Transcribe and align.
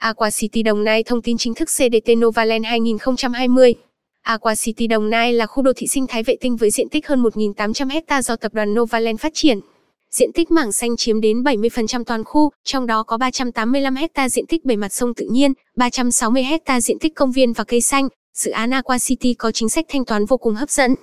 Aqua 0.00 0.30
City 0.30 0.62
Đồng 0.62 0.84
Nai 0.84 1.02
thông 1.02 1.22
tin 1.22 1.38
chính 1.38 1.54
thức 1.54 1.68
CDT 1.68 2.10
Novaland 2.16 2.64
2020. 2.66 3.74
Aqua 4.22 4.54
City 4.54 4.86
Đồng 4.86 5.10
Nai 5.10 5.32
là 5.32 5.46
khu 5.46 5.62
đô 5.62 5.72
thị 5.76 5.86
sinh 5.86 6.06
thái 6.06 6.22
vệ 6.22 6.36
tinh 6.40 6.56
với 6.56 6.70
diện 6.70 6.88
tích 6.88 7.06
hơn 7.06 7.22
1.800 7.22 8.00
ha 8.08 8.22
do 8.22 8.36
tập 8.36 8.54
đoàn 8.54 8.74
Novaland 8.74 9.20
phát 9.20 9.32
triển. 9.34 9.60
Diện 10.10 10.32
tích 10.34 10.50
mảng 10.50 10.72
xanh 10.72 10.96
chiếm 10.96 11.20
đến 11.20 11.42
70% 11.42 12.04
toàn 12.04 12.24
khu, 12.24 12.50
trong 12.64 12.86
đó 12.86 13.02
có 13.02 13.16
385 13.16 13.94
ha 14.14 14.28
diện 14.28 14.46
tích 14.46 14.64
bề 14.64 14.76
mặt 14.76 14.92
sông 14.92 15.14
tự 15.14 15.26
nhiên, 15.30 15.52
360 15.76 16.42
ha 16.42 16.80
diện 16.80 16.98
tích 16.98 17.14
công 17.14 17.32
viên 17.32 17.52
và 17.52 17.64
cây 17.64 17.80
xanh. 17.80 18.08
Dự 18.34 18.50
án 18.50 18.70
Aqua 18.70 18.98
City 18.98 19.34
có 19.34 19.52
chính 19.52 19.68
sách 19.68 19.84
thanh 19.88 20.04
toán 20.04 20.26
vô 20.26 20.36
cùng 20.36 20.54
hấp 20.54 20.70
dẫn. 20.70 20.94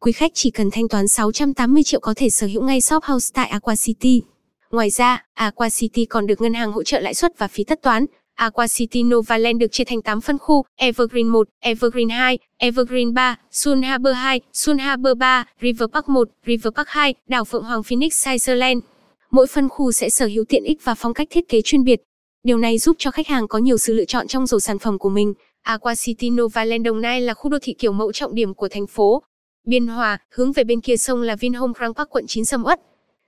Quý 0.00 0.12
khách 0.12 0.32
chỉ 0.34 0.50
cần 0.50 0.70
thanh 0.70 0.88
toán 0.88 1.08
680 1.08 1.82
triệu 1.82 2.00
có 2.00 2.14
thể 2.16 2.30
sở 2.30 2.46
hữu 2.46 2.62
ngay 2.62 2.80
shop 2.80 3.04
house 3.04 3.30
tại 3.34 3.48
Aqua 3.48 3.74
City. 3.76 4.22
Ngoài 4.70 4.90
ra, 4.90 5.24
Aqua 5.34 5.68
City 5.68 6.04
còn 6.04 6.26
được 6.26 6.40
ngân 6.40 6.54
hàng 6.54 6.72
hỗ 6.72 6.82
trợ 6.82 7.00
lãi 7.00 7.14
suất 7.14 7.38
và 7.38 7.48
phí 7.48 7.64
tất 7.64 7.82
toán. 7.82 8.06
Aqua 8.34 8.66
City 8.66 9.02
Novaland 9.02 9.60
được 9.60 9.72
chia 9.72 9.84
thành 9.84 10.02
8 10.02 10.20
phân 10.20 10.38
khu, 10.38 10.64
Evergreen 10.76 11.28
1, 11.28 11.48
Evergreen 11.60 12.08
2, 12.08 12.38
Evergreen 12.58 13.14
3, 13.14 13.38
Sun 13.50 13.82
Harbor 13.82 14.14
2, 14.14 14.40
Sun 14.52 14.78
Harbor 14.78 15.18
3, 15.18 15.44
River 15.60 15.88
Park 15.92 16.08
1, 16.08 16.28
River 16.46 16.72
Park 16.76 16.88
2, 16.88 17.14
đảo 17.28 17.44
Phượng 17.44 17.64
Hoàng 17.64 17.82
Phoenix 17.82 18.28
Iceland. 18.28 18.82
Mỗi 19.30 19.46
phân 19.46 19.68
khu 19.68 19.92
sẽ 19.92 20.10
sở 20.10 20.26
hữu 20.26 20.44
tiện 20.44 20.64
ích 20.64 20.84
và 20.84 20.94
phong 20.94 21.14
cách 21.14 21.28
thiết 21.30 21.48
kế 21.48 21.60
chuyên 21.62 21.84
biệt. 21.84 22.00
Điều 22.44 22.58
này 22.58 22.78
giúp 22.78 22.96
cho 22.98 23.10
khách 23.10 23.26
hàng 23.26 23.48
có 23.48 23.58
nhiều 23.58 23.78
sự 23.78 23.94
lựa 23.94 24.04
chọn 24.04 24.26
trong 24.26 24.46
rổ 24.46 24.60
sản 24.60 24.78
phẩm 24.78 24.98
của 24.98 25.08
mình. 25.08 25.34
Aqua 25.62 25.94
City 25.94 26.30
Novaland 26.30 26.84
Đồng 26.84 27.00
Nai 27.00 27.20
là 27.20 27.34
khu 27.34 27.50
đô 27.50 27.58
thị 27.62 27.74
kiểu 27.78 27.92
mẫu 27.92 28.12
trọng 28.12 28.34
điểm 28.34 28.54
của 28.54 28.68
thành 28.68 28.86
phố. 28.86 29.22
Biên 29.66 29.86
Hòa, 29.86 30.18
hướng 30.30 30.52
về 30.52 30.64
bên 30.64 30.80
kia 30.80 30.96
sông 30.96 31.22
là 31.22 31.36
Vinhome 31.36 31.72
Grand 31.78 31.96
Park 31.96 32.10
quận 32.10 32.24
9 32.28 32.44
Sầm 32.44 32.64
Uất. 32.64 32.80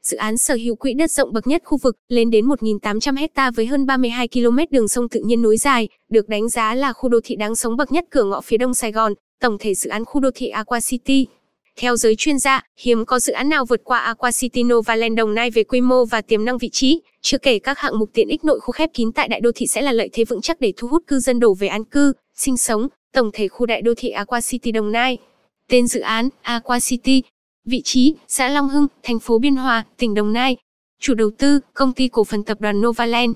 Dự 0.06 0.16
án 0.16 0.36
sở 0.36 0.54
hữu 0.54 0.76
quỹ 0.76 0.94
đất 0.94 1.10
rộng 1.10 1.32
bậc 1.32 1.46
nhất 1.46 1.62
khu 1.64 1.78
vực, 1.82 1.96
lên 2.08 2.30
đến 2.30 2.46
1.800 2.46 3.16
hecta 3.16 3.50
với 3.50 3.66
hơn 3.66 3.86
32 3.86 4.28
km 4.28 4.58
đường 4.70 4.88
sông 4.88 5.08
tự 5.08 5.20
nhiên 5.24 5.42
nối 5.42 5.56
dài, 5.56 5.88
được 6.10 6.28
đánh 6.28 6.48
giá 6.48 6.74
là 6.74 6.92
khu 6.92 7.08
đô 7.08 7.20
thị 7.24 7.36
đáng 7.36 7.54
sống 7.54 7.76
bậc 7.76 7.92
nhất 7.92 8.04
cửa 8.10 8.24
ngõ 8.24 8.40
phía 8.40 8.56
đông 8.56 8.74
Sài 8.74 8.92
Gòn, 8.92 9.12
tổng 9.40 9.56
thể 9.60 9.74
dự 9.74 9.90
án 9.90 10.04
khu 10.04 10.20
đô 10.20 10.30
thị 10.34 10.48
Aqua 10.48 10.80
City. 10.80 11.26
Theo 11.76 11.96
giới 11.96 12.14
chuyên 12.18 12.38
gia, 12.38 12.62
hiếm 12.78 13.04
có 13.04 13.18
dự 13.18 13.32
án 13.32 13.48
nào 13.48 13.64
vượt 13.64 13.80
qua 13.84 13.98
Aqua 13.98 14.30
City 14.30 14.62
Novaland 14.62 15.16
Đồng 15.16 15.34
Nai 15.34 15.50
về 15.50 15.64
quy 15.64 15.80
mô 15.80 16.04
và 16.04 16.20
tiềm 16.20 16.44
năng 16.44 16.58
vị 16.58 16.68
trí, 16.72 17.00
chưa 17.20 17.38
kể 17.38 17.58
các 17.58 17.78
hạng 17.78 17.98
mục 17.98 18.10
tiện 18.14 18.28
ích 18.28 18.44
nội 18.44 18.60
khu 18.60 18.72
khép 18.72 18.90
kín 18.94 19.12
tại 19.12 19.28
đại 19.28 19.40
đô 19.40 19.50
thị 19.54 19.66
sẽ 19.66 19.82
là 19.82 19.92
lợi 19.92 20.10
thế 20.12 20.24
vững 20.24 20.40
chắc 20.40 20.60
để 20.60 20.72
thu 20.76 20.88
hút 20.88 21.02
cư 21.06 21.18
dân 21.18 21.40
đổ 21.40 21.54
về 21.54 21.68
an 21.68 21.84
cư, 21.84 22.12
sinh 22.36 22.56
sống, 22.56 22.88
tổng 23.12 23.30
thể 23.32 23.48
khu 23.48 23.66
đại 23.66 23.82
đô 23.82 23.92
thị 23.96 24.08
Aqua 24.10 24.40
City 24.40 24.72
Đồng 24.72 24.92
Nai. 24.92 25.18
Tên 25.70 25.86
dự 25.86 26.00
án 26.00 26.28
Aqua 26.42 26.78
City 26.80 27.22
Vị 27.66 27.82
trí, 27.84 28.14
xã 28.28 28.48
Long 28.48 28.68
Hưng, 28.68 28.86
thành 29.02 29.18
phố 29.18 29.38
Biên 29.38 29.56
Hòa, 29.56 29.84
tỉnh 29.96 30.14
Đồng 30.14 30.32
Nai. 30.32 30.56
Chủ 31.00 31.14
đầu 31.14 31.30
tư, 31.38 31.60
công 31.74 31.92
ty 31.92 32.08
cổ 32.08 32.24
phần 32.24 32.44
tập 32.44 32.60
đoàn 32.60 32.80
Novaland. 32.80 33.32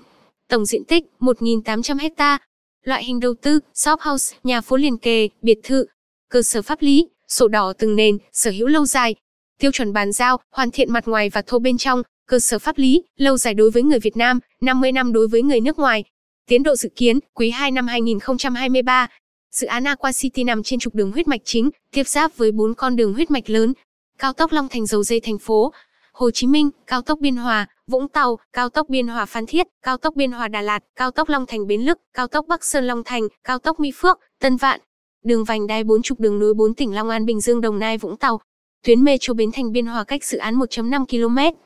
Tổng 0.48 0.64
diện 0.64 0.84
tích, 0.84 1.04
1.800 1.20 2.10
ha. 2.16 2.38
Loại 2.84 3.04
hình 3.04 3.20
đầu 3.20 3.34
tư, 3.42 3.60
shop 3.74 4.00
house, 4.00 4.36
nhà 4.44 4.60
phố 4.60 4.76
liền 4.76 4.98
kề, 4.98 5.28
biệt 5.42 5.58
thự. 5.62 5.86
Cơ 6.28 6.42
sở 6.42 6.62
pháp 6.62 6.82
lý, 6.82 7.08
sổ 7.28 7.48
đỏ 7.48 7.72
từng 7.78 7.96
nền, 7.96 8.18
sở 8.32 8.50
hữu 8.50 8.66
lâu 8.66 8.86
dài. 8.86 9.14
Tiêu 9.58 9.70
chuẩn 9.70 9.92
bàn 9.92 10.12
giao, 10.12 10.40
hoàn 10.50 10.70
thiện 10.70 10.92
mặt 10.92 11.08
ngoài 11.08 11.30
và 11.30 11.42
thô 11.42 11.58
bên 11.58 11.78
trong. 11.78 12.02
Cơ 12.28 12.38
sở 12.38 12.58
pháp 12.58 12.78
lý, 12.78 13.02
lâu 13.16 13.36
dài 13.36 13.54
đối 13.54 13.70
với 13.70 13.82
người 13.82 13.98
Việt 13.98 14.16
Nam, 14.16 14.38
50 14.60 14.92
năm 14.92 15.12
đối 15.12 15.28
với 15.28 15.42
người 15.42 15.60
nước 15.60 15.78
ngoài. 15.78 16.04
Tiến 16.48 16.62
độ 16.62 16.76
dự 16.76 16.88
kiến, 16.96 17.18
quý 17.34 17.50
2 17.50 17.70
năm 17.70 17.86
2023. 17.86 19.08
Dự 19.52 19.66
án 19.66 19.84
Aqua 19.84 20.12
City 20.12 20.44
nằm 20.44 20.62
trên 20.62 20.78
trục 20.78 20.94
đường 20.94 21.12
huyết 21.12 21.28
mạch 21.28 21.40
chính, 21.44 21.70
tiếp 21.92 22.08
giáp 22.08 22.36
với 22.36 22.52
bốn 22.52 22.74
con 22.74 22.96
đường 22.96 23.14
huyết 23.14 23.30
mạch 23.30 23.50
lớn, 23.50 23.72
cao 24.20 24.32
tốc 24.32 24.52
Long 24.52 24.68
Thành 24.68 24.86
dầu 24.86 25.02
dây 25.02 25.20
thành 25.20 25.38
phố, 25.38 25.72
Hồ 26.12 26.30
Chí 26.30 26.46
Minh, 26.46 26.70
cao 26.86 27.02
tốc 27.02 27.18
Biên 27.20 27.36
Hòa, 27.36 27.66
Vũng 27.86 28.08
Tàu, 28.08 28.38
cao 28.52 28.68
tốc 28.68 28.88
Biên 28.88 29.08
Hòa 29.08 29.26
Phan 29.26 29.46
Thiết, 29.46 29.66
cao 29.82 29.96
tốc 29.96 30.16
Biên 30.16 30.32
Hòa 30.32 30.48
Đà 30.48 30.60
Lạt, 30.60 30.84
cao 30.96 31.10
tốc 31.10 31.28
Long 31.28 31.46
Thành 31.46 31.66
Bến 31.66 31.80
Lức, 31.80 31.98
cao 32.14 32.26
tốc 32.26 32.46
Bắc 32.48 32.64
Sơn 32.64 32.84
Long 32.86 33.02
Thành, 33.04 33.22
cao 33.44 33.58
tốc 33.58 33.80
Mỹ 33.80 33.92
Phước, 33.94 34.18
Tân 34.40 34.56
Vạn. 34.56 34.80
Đường 35.24 35.44
vành 35.44 35.66
đai 35.66 35.84
4 35.84 36.02
trục 36.02 36.20
đường 36.20 36.38
nối 36.38 36.54
4 36.54 36.74
tỉnh 36.74 36.94
Long 36.94 37.08
An 37.08 37.26
Bình 37.26 37.40
Dương 37.40 37.60
Đồng 37.60 37.78
Nai 37.78 37.98
Vũng 37.98 38.16
Tàu. 38.16 38.40
Tuyến 38.86 39.04
metro 39.04 39.34
Bến 39.34 39.50
Thành 39.52 39.72
Biên 39.72 39.86
Hòa 39.86 40.04
cách 40.04 40.24
dự 40.24 40.38
án 40.38 40.58
1.5 40.58 41.06
km. 41.06 41.56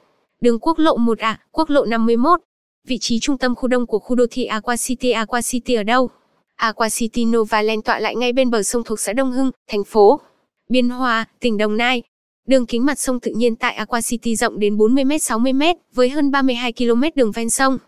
Đường 0.41 0.59
quốc 0.60 0.78
lộ 0.78 0.97
1A, 0.97 1.16
à, 1.26 1.41
quốc 1.53 1.70
lộ 1.70 1.84
51. 1.84 2.41
Vị 2.88 2.98
trí 3.00 3.19
trung 3.20 3.38
tâm 3.38 3.54
khu 3.54 3.69
đông 3.69 3.87
của 3.87 3.98
khu 3.98 4.16
đô 4.16 4.25
thị 4.31 4.44
Aqua 4.44 4.76
City 4.76 5.10
Aqua 5.10 5.41
City 5.41 5.75
ở 5.75 5.82
đâu? 5.82 6.10
Aqua 6.56 6.88
City 6.88 7.25
Novaland 7.25 7.84
tọa 7.84 7.98
lại 7.98 8.16
ngay 8.16 8.32
bên 8.32 8.50
bờ 8.50 8.62
sông 8.62 8.84
thuộc 8.84 9.00
xã 9.00 9.12
Đông 9.12 9.32
Hưng, 9.32 9.50
thành 9.69 9.84
phố 9.84 10.20
Biên 10.69 10.88
Hòa, 10.88 11.25
tỉnh 11.41 11.59
Đồng 11.59 11.76
Nai. 11.76 12.03
Đường 12.49 12.66
kính 12.66 12.84
mặt 12.84 12.99
sông 12.99 13.21
tự 13.21 13.32
nhiên 13.37 13.56
tại 13.56 13.75
Aqua 13.75 14.00
City 14.00 14.37
rộng 14.37 14.59
đến 14.59 14.77
40m 14.77 15.16
60m, 15.16 15.75
với 15.94 16.09
hơn 16.09 16.31
32 16.31 16.72
km 16.72 17.03
đường 17.15 17.32
ven 17.32 17.50
sông. 17.50 17.78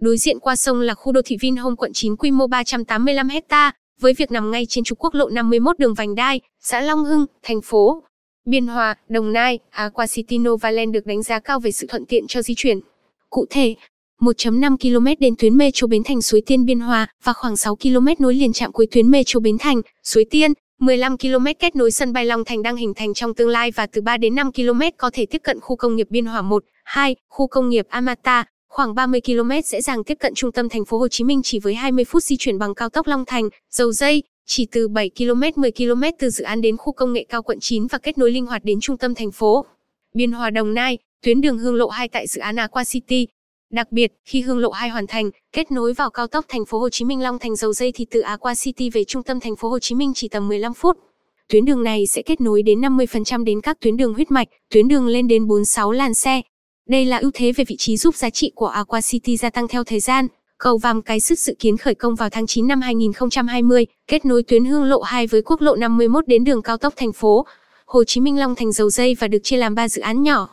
Đối 0.00 0.16
diện 0.16 0.38
qua 0.40 0.56
sông 0.56 0.80
là 0.80 0.94
khu 0.94 1.12
đô 1.12 1.20
thị 1.24 1.36
Vinhome 1.40 1.76
quận 1.76 1.92
9 1.94 2.16
quy 2.16 2.30
mô 2.30 2.46
385 2.46 3.28
ha, 3.48 3.72
với 4.00 4.14
việc 4.14 4.30
nằm 4.30 4.50
ngay 4.50 4.66
trên 4.68 4.84
trục 4.84 4.98
quốc 4.98 5.14
lộ 5.14 5.28
51 5.28 5.78
đường 5.78 5.94
vành 5.94 6.14
đai, 6.14 6.40
xã 6.60 6.80
Long 6.80 7.04
Hưng, 7.04 7.26
thành 7.42 7.60
phố 7.62 8.02
Biên 8.46 8.66
Hòa, 8.66 8.94
Đồng 9.08 9.32
Nai, 9.32 9.58
Aqua 9.70 10.06
City 10.06 10.38
Novaland 10.38 10.94
được 10.94 11.06
đánh 11.06 11.22
giá 11.22 11.38
cao 11.38 11.60
về 11.60 11.72
sự 11.72 11.86
thuận 11.86 12.06
tiện 12.06 12.26
cho 12.26 12.42
di 12.42 12.54
chuyển. 12.56 12.80
Cụ 13.30 13.46
thể, 13.50 13.74
1.5 14.20 14.76
km 14.76 15.20
đến 15.20 15.34
tuyến 15.38 15.56
metro 15.56 15.86
Bến 15.86 16.02
Thành 16.04 16.22
Suối 16.22 16.42
Tiên 16.46 16.64
Biên 16.64 16.80
Hòa 16.80 17.06
và 17.24 17.32
khoảng 17.32 17.56
6 17.56 17.76
km 17.76 18.06
nối 18.18 18.34
liền 18.34 18.52
trạm 18.52 18.72
cuối 18.72 18.86
tuyến 18.90 19.10
metro 19.10 19.40
Bến 19.40 19.56
Thành, 19.58 19.80
Suối 20.02 20.24
Tiên, 20.30 20.52
15 20.80 21.18
km 21.18 21.46
kết 21.58 21.76
nối 21.76 21.90
sân 21.90 22.12
bay 22.12 22.24
Long 22.24 22.44
Thành 22.44 22.62
đang 22.62 22.76
hình 22.76 22.94
thành 22.94 23.14
trong 23.14 23.34
tương 23.34 23.48
lai 23.48 23.70
và 23.70 23.86
từ 23.86 24.00
3 24.00 24.16
đến 24.16 24.34
5 24.34 24.52
km 24.52 24.80
có 24.96 25.10
thể 25.12 25.26
tiếp 25.26 25.38
cận 25.44 25.60
khu 25.60 25.76
công 25.76 25.96
nghiệp 25.96 26.06
Biên 26.10 26.26
Hòa 26.26 26.42
1, 26.42 26.64
2, 26.84 27.16
khu 27.28 27.46
công 27.46 27.68
nghiệp 27.68 27.86
Amata, 27.88 28.44
khoảng 28.68 28.94
30 28.94 29.20
km 29.20 29.50
dễ 29.64 29.80
dàng 29.80 30.04
tiếp 30.04 30.14
cận 30.20 30.34
trung 30.34 30.52
tâm 30.52 30.68
thành 30.68 30.84
phố 30.84 30.98
Hồ 30.98 31.08
Chí 31.08 31.24
Minh 31.24 31.40
chỉ 31.44 31.58
với 31.58 31.74
20 31.74 32.04
phút 32.04 32.22
di 32.22 32.36
chuyển 32.38 32.58
bằng 32.58 32.74
cao 32.74 32.88
tốc 32.88 33.06
Long 33.06 33.24
Thành, 33.24 33.48
dầu 33.70 33.92
dây, 33.92 34.22
chỉ 34.46 34.66
từ 34.72 34.88
7 34.88 35.10
km 35.18 35.60
10 35.60 35.70
km 35.72 36.02
từ 36.18 36.30
dự 36.30 36.44
án 36.44 36.60
đến 36.60 36.76
khu 36.76 36.92
công 36.92 37.12
nghệ 37.12 37.26
cao 37.28 37.42
quận 37.42 37.60
9 37.60 37.86
và 37.86 37.98
kết 37.98 38.18
nối 38.18 38.30
linh 38.30 38.46
hoạt 38.46 38.64
đến 38.64 38.78
trung 38.80 38.98
tâm 38.98 39.14
thành 39.14 39.32
phố. 39.32 39.64
Biên 40.14 40.32
Hòa 40.32 40.50
Đồng 40.50 40.74
Nai, 40.74 40.98
tuyến 41.22 41.40
đường 41.40 41.58
Hương 41.58 41.74
Lộ 41.74 41.88
2 41.88 42.08
tại 42.08 42.26
dự 42.26 42.40
án 42.40 42.56
Aqua 42.56 42.84
City, 42.84 43.26
Đặc 43.72 43.92
biệt, 43.92 44.12
khi 44.24 44.40
hương 44.40 44.58
lộ 44.58 44.70
2 44.70 44.88
hoàn 44.88 45.06
thành, 45.06 45.30
kết 45.52 45.72
nối 45.72 45.92
vào 45.92 46.10
cao 46.10 46.26
tốc 46.26 46.44
thành 46.48 46.64
phố 46.66 46.78
Hồ 46.78 46.88
Chí 46.88 47.04
Minh 47.04 47.20
Long 47.20 47.38
Thành 47.38 47.56
dầu 47.56 47.72
dây 47.72 47.92
thì 47.92 48.06
từ 48.10 48.20
Aqua 48.20 48.54
City 48.54 48.90
về 48.90 49.04
trung 49.04 49.22
tâm 49.22 49.40
thành 49.40 49.56
phố 49.56 49.68
Hồ 49.68 49.78
Chí 49.78 49.94
Minh 49.94 50.12
chỉ 50.14 50.28
tầm 50.28 50.48
15 50.48 50.74
phút. 50.74 50.98
Tuyến 51.48 51.64
đường 51.64 51.82
này 51.82 52.06
sẽ 52.06 52.22
kết 52.22 52.40
nối 52.40 52.62
đến 52.62 52.80
50% 52.80 53.44
đến 53.44 53.60
các 53.60 53.80
tuyến 53.80 53.96
đường 53.96 54.14
huyết 54.14 54.30
mạch, 54.30 54.48
tuyến 54.70 54.88
đường 54.88 55.06
lên 55.06 55.28
đến 55.28 55.46
46 55.46 55.92
làn 55.92 56.14
xe. 56.14 56.42
Đây 56.88 57.04
là 57.04 57.18
ưu 57.18 57.30
thế 57.34 57.52
về 57.52 57.64
vị 57.64 57.76
trí 57.78 57.96
giúp 57.96 58.16
giá 58.16 58.30
trị 58.30 58.52
của 58.54 58.66
Aqua 58.66 59.00
City 59.00 59.36
gia 59.36 59.50
tăng 59.50 59.68
theo 59.68 59.84
thời 59.84 60.00
gian. 60.00 60.26
Cầu 60.58 60.78
Vàm 60.78 61.02
Cái 61.02 61.20
Sức 61.20 61.38
dự 61.38 61.54
kiến 61.58 61.76
khởi 61.76 61.94
công 61.94 62.14
vào 62.14 62.30
tháng 62.30 62.46
9 62.46 62.66
năm 62.66 62.80
2020, 62.80 63.86
kết 64.06 64.24
nối 64.24 64.42
tuyến 64.42 64.64
hương 64.64 64.84
lộ 64.84 65.00
2 65.00 65.26
với 65.26 65.42
quốc 65.42 65.60
lộ 65.60 65.76
51 65.76 66.28
đến 66.28 66.44
đường 66.44 66.62
cao 66.62 66.76
tốc 66.76 66.94
thành 66.96 67.12
phố 67.12 67.46
Hồ 67.86 68.04
Chí 68.04 68.20
Minh 68.20 68.38
Long 68.38 68.54
Thành 68.54 68.72
dầu 68.72 68.90
dây 68.90 69.14
và 69.14 69.28
được 69.28 69.38
chia 69.42 69.56
làm 69.56 69.74
3 69.74 69.88
dự 69.88 70.02
án 70.02 70.22
nhỏ. 70.22 70.48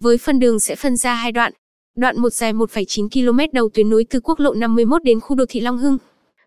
Với 0.00 0.18
phần 0.18 0.38
đường 0.38 0.60
sẽ 0.60 0.76
phân 0.76 0.96
ra 0.96 1.14
hai 1.14 1.32
đoạn, 1.32 1.52
Đoạn 1.98 2.20
1 2.20 2.30
dài 2.30 2.52
1,9 2.52 3.08
km 3.08 3.38
đầu 3.52 3.68
tuyến 3.74 3.90
nối 3.90 4.04
từ 4.10 4.20
quốc 4.20 4.40
lộ 4.40 4.54
51 4.54 5.02
đến 5.02 5.20
khu 5.20 5.36
đô 5.36 5.44
thị 5.48 5.60
Long 5.60 5.78
Hưng. 5.78 5.98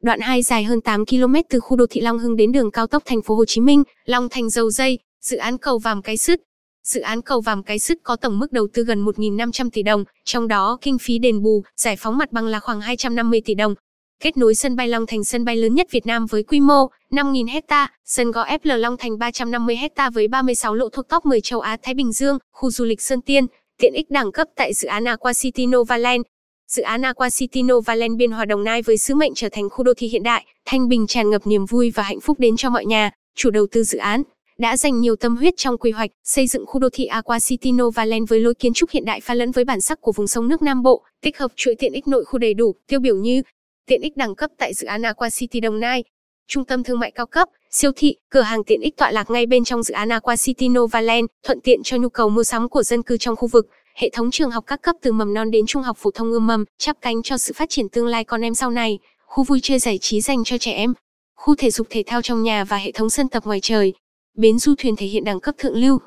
Đoạn 0.01 0.19
2 0.19 0.41
dài 0.41 0.63
hơn 0.63 0.81
8 0.81 1.06
km 1.06 1.35
từ 1.50 1.59
khu 1.59 1.78
đô 1.78 1.85
thị 1.89 2.01
Long 2.01 2.19
Hưng 2.19 2.35
đến 2.35 2.51
đường 2.51 2.72
cao 2.72 2.88
tốc 2.88 3.03
thành 3.06 3.22
phố 3.22 3.35
Hồ 3.35 3.45
Chí 3.45 3.61
Minh, 3.61 3.84
Long 4.06 4.29
Thành 4.29 4.50
dầu 4.50 4.72
dây, 4.72 5.00
dự 5.22 5.38
án 5.38 5.57
cầu 5.57 5.79
Vàm 5.79 6.01
Cái 6.01 6.17
Sứt. 6.17 6.40
Dự 6.84 7.01
án 7.01 7.22
cầu 7.22 7.41
Vàm 7.41 7.63
Cái 7.63 7.79
Sứt 7.79 7.97
có 8.03 8.16
tổng 8.16 8.40
mức 8.40 8.51
đầu 8.51 8.67
tư 8.73 8.84
gần 8.84 9.06
1.500 9.06 9.69
tỷ 9.73 9.84
đồng, 9.84 10.03
trong 10.25 10.47
đó 10.47 10.78
kinh 10.81 10.97
phí 10.97 11.19
đền 11.19 11.41
bù, 11.41 11.63
giải 11.78 11.95
phóng 11.95 12.17
mặt 12.17 12.31
bằng 12.31 12.47
là 12.47 12.59
khoảng 12.59 12.81
250 12.81 13.41
tỷ 13.45 13.53
đồng. 13.53 13.75
Kết 14.23 14.38
nối 14.38 14.56
sân 14.56 14.75
bay 14.75 14.88
Long 14.88 15.06
Thành 15.06 15.23
sân 15.23 15.45
bay 15.45 15.56
lớn 15.56 15.75
nhất 15.75 15.88
Việt 15.91 16.06
Nam 16.06 16.25
với 16.25 16.44
quy 16.44 16.59
mô 16.59 16.88
5.000 17.11 17.47
hecta, 17.50 17.91
sân 18.06 18.31
gò 18.31 18.44
FL 18.44 18.78
Long 18.78 18.97
Thành 18.97 19.17
350 19.17 19.75
hecta 19.75 20.09
với 20.09 20.28
36 20.28 20.75
lộ 20.75 20.90
thuộc 20.90 21.09
top 21.09 21.25
10 21.25 21.41
châu 21.41 21.59
Á 21.59 21.78
Thái 21.84 21.94
Bình 21.94 22.11
Dương, 22.11 22.38
khu 22.51 22.72
du 22.72 22.85
lịch 22.85 23.01
Sơn 23.01 23.22
Tiên, 23.22 23.45
tiện 23.81 23.94
ích 23.94 24.12
đẳng 24.12 24.31
cấp 24.31 24.47
tại 24.56 24.74
dự 24.74 24.88
án 24.88 25.03
Aqua 25.03 25.34
City 25.34 25.66
Novaland. 25.66 26.22
Dự 26.68 26.84
án 26.84 27.02
Aqua 27.02 27.30
City 27.30 27.64
Novaland 27.64 28.18
Biên 28.18 28.31
Hòa 28.31 28.46
Đồng 28.46 28.64
Nai 28.64 28.81
với 28.81 28.97
sứ 28.97 29.16
mệnh 29.16 29.31
trở 29.36 29.50
thành 29.50 29.69
khu 29.69 29.84
đô 29.84 29.94
thị 29.97 30.08
hiện 30.08 30.24
đại, 30.24 30.46
thanh 30.66 30.88
bình 30.88 31.08
tràn 31.08 31.29
ngập 31.29 31.47
niềm 31.47 31.66
vui 31.66 31.91
và 31.96 32.03
hạnh 32.03 32.20
phúc 32.20 32.40
đến 32.40 32.58
cho 32.58 32.70
mọi 32.70 32.85
nhà. 32.85 33.11
Chủ 33.35 33.50
đầu 33.50 33.67
tư 33.72 33.84
dự 33.84 33.97
án 33.97 34.23
đã 34.58 34.78
dành 34.78 35.02
nhiều 35.02 35.16
tâm 35.16 35.35
huyết 35.35 35.53
trong 35.58 35.78
quy 35.78 35.91
hoạch, 35.91 36.09
xây 36.23 36.47
dựng 36.47 36.66
khu 36.66 36.79
đô 36.79 36.90
thị 36.94 37.05
Aqua 37.05 37.40
City 37.40 37.72
Novaland 37.72 38.29
với 38.29 38.40
lối 38.40 38.53
kiến 38.53 38.73
trúc 38.73 38.90
hiện 38.90 39.05
đại 39.05 39.22
pha 39.22 39.34
lẫn 39.34 39.52
với 39.52 39.66
bản 39.66 39.82
sắc 39.82 40.02
của 40.02 40.11
vùng 40.11 40.28
sông 40.28 40.47
nước 40.47 40.61
Nam 40.61 40.84
Bộ, 40.84 41.03
tích 41.22 41.38
hợp 41.38 41.52
chuỗi 41.55 41.76
tiện 41.76 41.94
ích 41.94 42.08
nội 42.08 42.26
khu 42.26 42.40
đầy 42.40 42.53
đủ, 42.53 42.76
tiêu 42.88 43.00
biểu 43.00 43.16
như 43.16 43.41
tiện 43.88 44.02
ích 44.02 44.17
đẳng 44.17 44.35
cấp 44.35 44.52
tại 44.58 44.73
dự 44.73 44.88
án 44.88 45.02
Aqua 45.02 45.29
City 45.29 45.59
Đồng 45.59 45.79
Nai, 45.79 46.03
trung 46.47 46.66
tâm 46.66 46.84
thương 46.84 47.00
mại 47.00 47.11
cao 47.11 47.26
cấp, 47.26 47.50
siêu 47.72 47.91
thị, 47.96 48.16
cửa 48.29 48.41
hàng 48.41 48.64
tiện 48.64 48.82
ích 48.82 48.97
tọa 48.97 49.11
lạc 49.11 49.29
ngay 49.29 49.46
bên 49.46 49.64
trong 49.64 49.84
dự 49.84 49.94
án 49.94 50.09
Aqua 50.09 50.35
City 50.35 50.70
Novaland, 50.70 51.26
thuận 51.44 51.61
tiện 51.61 51.79
cho 51.84 51.97
nhu 51.97 52.09
cầu 52.09 52.29
mua 52.29 52.44
sắm 52.44 52.70
của 52.70 52.84
dân 52.84 53.03
cư 53.03 53.17
trong 53.17 53.35
khu 53.35 53.47
vực. 53.47 53.67
Hệ 54.02 54.09
thống 54.14 54.32
trường 54.32 54.52
học 54.52 54.64
các 54.68 54.82
cấp 54.82 54.96
từ 55.02 55.12
mầm 55.12 55.34
non 55.34 55.52
đến 55.52 55.66
trung 55.66 55.84
học 55.84 55.98
phổ 55.98 56.12
thông 56.12 56.32
ươm 56.32 56.48
mầm, 56.48 56.66
chắp 56.78 56.98
cánh 57.02 57.24
cho 57.24 57.38
sự 57.38 57.53
phát 57.53 57.70
triển 57.70 57.90
tương 57.90 58.08
lai 58.08 58.24
con 58.24 58.42
em 58.42 58.56
sau 58.56 58.72
này. 58.72 59.00
Khu 59.26 59.44
vui 59.44 59.59
chơi 59.64 59.80
giải 59.80 59.98
trí 59.98 60.22
dành 60.22 60.44
cho 60.44 60.58
trẻ 60.58 60.72
em, 60.72 60.94
khu 61.36 61.56
thể 61.56 61.72
dục 61.72 61.88
thể 61.90 62.03
thao 62.08 62.22
trong 62.22 62.44
nhà 62.44 62.64
và 62.64 62.78
hệ 62.78 62.92
thống 62.92 63.09
sân 63.09 63.28
tập 63.30 63.46
ngoài 63.46 63.59
trời. 63.62 63.94
Bến 64.38 64.59
du 64.59 64.76
thuyền 64.78 64.96
thể 64.96 65.06
hiện 65.06 65.24
đẳng 65.24 65.40
cấp 65.40 65.56
thượng 65.58 65.76
lưu. 65.76 66.00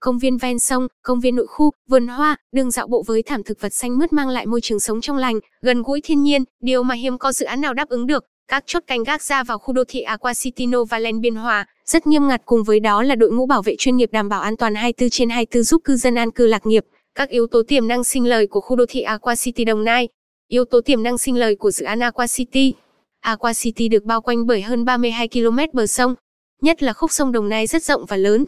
công 0.00 0.18
viên 0.18 0.38
ven 0.38 0.58
sông, 0.58 0.86
công 1.02 1.20
viên 1.20 1.36
nội 1.36 1.46
khu, 1.46 1.70
vườn 1.88 2.06
hoa, 2.08 2.36
đường 2.52 2.70
dạo 2.70 2.86
bộ 2.86 3.02
với 3.06 3.22
thảm 3.22 3.42
thực 3.42 3.60
vật 3.60 3.74
xanh 3.74 3.98
mướt 3.98 4.12
mang 4.12 4.28
lại 4.28 4.46
môi 4.46 4.60
trường 4.60 4.80
sống 4.80 5.00
trong 5.00 5.16
lành, 5.16 5.40
gần 5.62 5.82
gũi 5.82 6.00
thiên 6.00 6.22
nhiên, 6.22 6.44
điều 6.60 6.82
mà 6.82 6.94
hiếm 6.94 7.18
có 7.18 7.32
dự 7.32 7.46
án 7.46 7.60
nào 7.60 7.74
đáp 7.74 7.88
ứng 7.88 8.06
được. 8.06 8.24
Các 8.48 8.64
chốt 8.66 8.82
canh 8.86 9.04
gác 9.04 9.22
ra 9.22 9.44
vào 9.44 9.58
khu 9.58 9.74
đô 9.74 9.84
thị 9.88 10.00
Aqua 10.00 10.32
City 10.34 10.66
Novaland 10.66 11.20
Biên 11.20 11.34
Hòa 11.34 11.66
rất 11.86 12.06
nghiêm 12.06 12.28
ngặt 12.28 12.42
cùng 12.44 12.64
với 12.64 12.80
đó 12.80 13.02
là 13.02 13.14
đội 13.14 13.30
ngũ 13.30 13.46
bảo 13.46 13.62
vệ 13.62 13.74
chuyên 13.78 13.96
nghiệp 13.96 14.08
đảm 14.12 14.28
bảo 14.28 14.40
an 14.40 14.56
toàn 14.56 14.74
24 14.74 15.10
trên 15.10 15.30
24 15.30 15.62
giúp 15.62 15.80
cư 15.84 15.96
dân 15.96 16.14
an 16.14 16.30
cư 16.30 16.46
lạc 16.46 16.66
nghiệp. 16.66 16.84
Các 17.14 17.28
yếu 17.28 17.46
tố 17.46 17.62
tiềm 17.68 17.88
năng 17.88 18.04
sinh 18.04 18.26
lời 18.26 18.46
của 18.46 18.60
khu 18.60 18.76
đô 18.76 18.84
thị 18.88 19.00
Aqua 19.00 19.34
City 19.34 19.64
Đồng 19.64 19.84
Nai. 19.84 20.08
Yếu 20.48 20.64
tố 20.64 20.80
tiềm 20.80 21.02
năng 21.02 21.18
sinh 21.18 21.36
lời 21.36 21.56
của 21.56 21.70
dự 21.70 21.84
án 21.84 22.00
Aqua 22.00 22.26
City. 22.26 22.74
Aqua 23.20 23.52
City 23.52 23.88
được 23.88 24.04
bao 24.04 24.20
quanh 24.20 24.46
bởi 24.46 24.62
hơn 24.62 24.84
32 24.84 25.28
km 25.28 25.58
bờ 25.72 25.86
sông, 25.86 26.14
nhất 26.62 26.82
là 26.82 26.92
khúc 26.92 27.12
sông 27.12 27.32
Đồng 27.32 27.48
Nai 27.48 27.66
rất 27.66 27.82
rộng 27.82 28.04
và 28.08 28.16
lớn. 28.16 28.44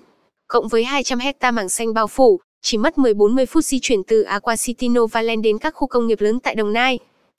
Cộng 0.49 0.69
với 0.69 0.85
200 0.85 1.19
hecta 1.19 1.51
mảng 1.51 1.69
xanh 1.69 1.95
bao 1.95 2.07
phủ, 2.07 2.41
chỉ 2.63 2.79
mất 2.79 2.95
10-40 2.95 3.47
phút 3.47 3.65
di 3.65 3.79
chuyển 3.83 4.01
từ 4.07 4.23
Aqua 4.23 4.57
City 4.57 4.89
Novaland 4.89 5.45
đến 5.45 5.59
các 5.59 5.75
khu 5.77 5.87
công 5.87 6.07
nghiệp 6.07 6.21
lớn 6.21 6.41
tại 6.41 6.55
Đồng 6.55 6.73
Nai. 6.73 6.99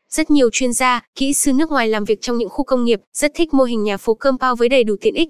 Rất 0.10 0.32
nhiều 0.32 0.50
chuyên 0.52 0.74
gia, 0.74 1.02
kỹ 1.16 1.34
sư 1.34 1.54
nước 1.54 1.70
ngoài 1.70 1.88
làm 1.88 2.06
việc 2.06 2.22
trong 2.22 2.38
những 2.38 2.50
khu 2.50 2.64
công 2.64 2.86
nghiệp, 2.86 3.02
rất 3.14 3.32
thích 3.36 3.54
mô 3.54 3.64
hình 3.64 3.84
nhà 3.84 3.98
phố 3.98 4.14
compound 4.14 4.60
với 4.60 4.70
đầy 4.70 4.84
đủ 4.84 4.96
tiện 5.02 5.14
ích. 5.14 5.30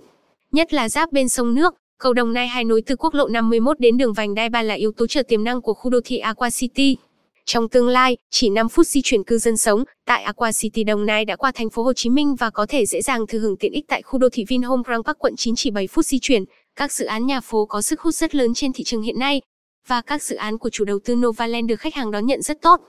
Nhất 0.51 0.73
là 0.73 0.89
giáp 0.89 1.11
bên 1.11 1.29
sông 1.29 1.55
nước, 1.55 1.75
cầu 1.99 2.13
Đồng 2.13 2.33
Nai 2.33 2.47
hai 2.47 2.63
nối 2.63 2.81
từ 2.81 2.95
quốc 2.95 3.13
lộ 3.13 3.27
51 3.27 3.79
đến 3.79 3.97
đường 3.97 4.13
vành 4.13 4.33
đai 4.33 4.49
3 4.49 4.61
là 4.61 4.73
yếu 4.73 4.91
tố 4.91 5.07
trở 5.07 5.23
tiềm 5.23 5.43
năng 5.43 5.61
của 5.61 5.73
khu 5.73 5.89
đô 5.89 5.99
thị 6.05 6.17
Aqua 6.17 6.49
City. 6.49 6.97
Trong 7.45 7.69
tương 7.69 7.87
lai, 7.87 8.17
chỉ 8.31 8.49
5 8.49 8.69
phút 8.69 8.87
di 8.87 9.01
chuyển 9.03 9.23
cư 9.23 9.37
dân 9.37 9.57
sống 9.57 9.83
tại 10.05 10.23
Aqua 10.23 10.51
City 10.51 10.83
Đồng 10.83 11.05
Nai 11.05 11.25
đã 11.25 11.35
qua 11.35 11.51
thành 11.51 11.69
phố 11.69 11.83
Hồ 11.83 11.93
Chí 11.93 12.09
Minh 12.09 12.35
và 12.35 12.49
có 12.49 12.65
thể 12.65 12.85
dễ 12.85 13.01
dàng 13.01 13.27
thừa 13.27 13.39
hưởng 13.39 13.57
tiện 13.57 13.71
ích 13.71 13.85
tại 13.87 14.01
khu 14.01 14.19
đô 14.19 14.29
thị 14.31 14.45
Vinhome 14.47 14.83
Grand 14.85 15.05
Park 15.05 15.19
quận 15.19 15.33
9 15.37 15.55
chỉ 15.55 15.71
7 15.71 15.87
phút 15.87 16.05
di 16.05 16.19
chuyển. 16.21 16.43
Các 16.75 16.91
dự 16.91 17.05
án 17.05 17.25
nhà 17.25 17.41
phố 17.41 17.65
có 17.65 17.81
sức 17.81 18.01
hút 18.01 18.13
rất 18.13 18.35
lớn 18.35 18.53
trên 18.53 18.73
thị 18.73 18.83
trường 18.83 19.01
hiện 19.01 19.19
nay 19.19 19.41
và 19.87 20.01
các 20.01 20.23
dự 20.23 20.35
án 20.35 20.57
của 20.57 20.69
chủ 20.69 20.85
đầu 20.85 20.99
tư 21.05 21.15
Novaland 21.15 21.69
được 21.69 21.79
khách 21.79 21.95
hàng 21.95 22.11
đón 22.11 22.25
nhận 22.25 22.41
rất 22.41 22.61
tốt. 22.61 22.81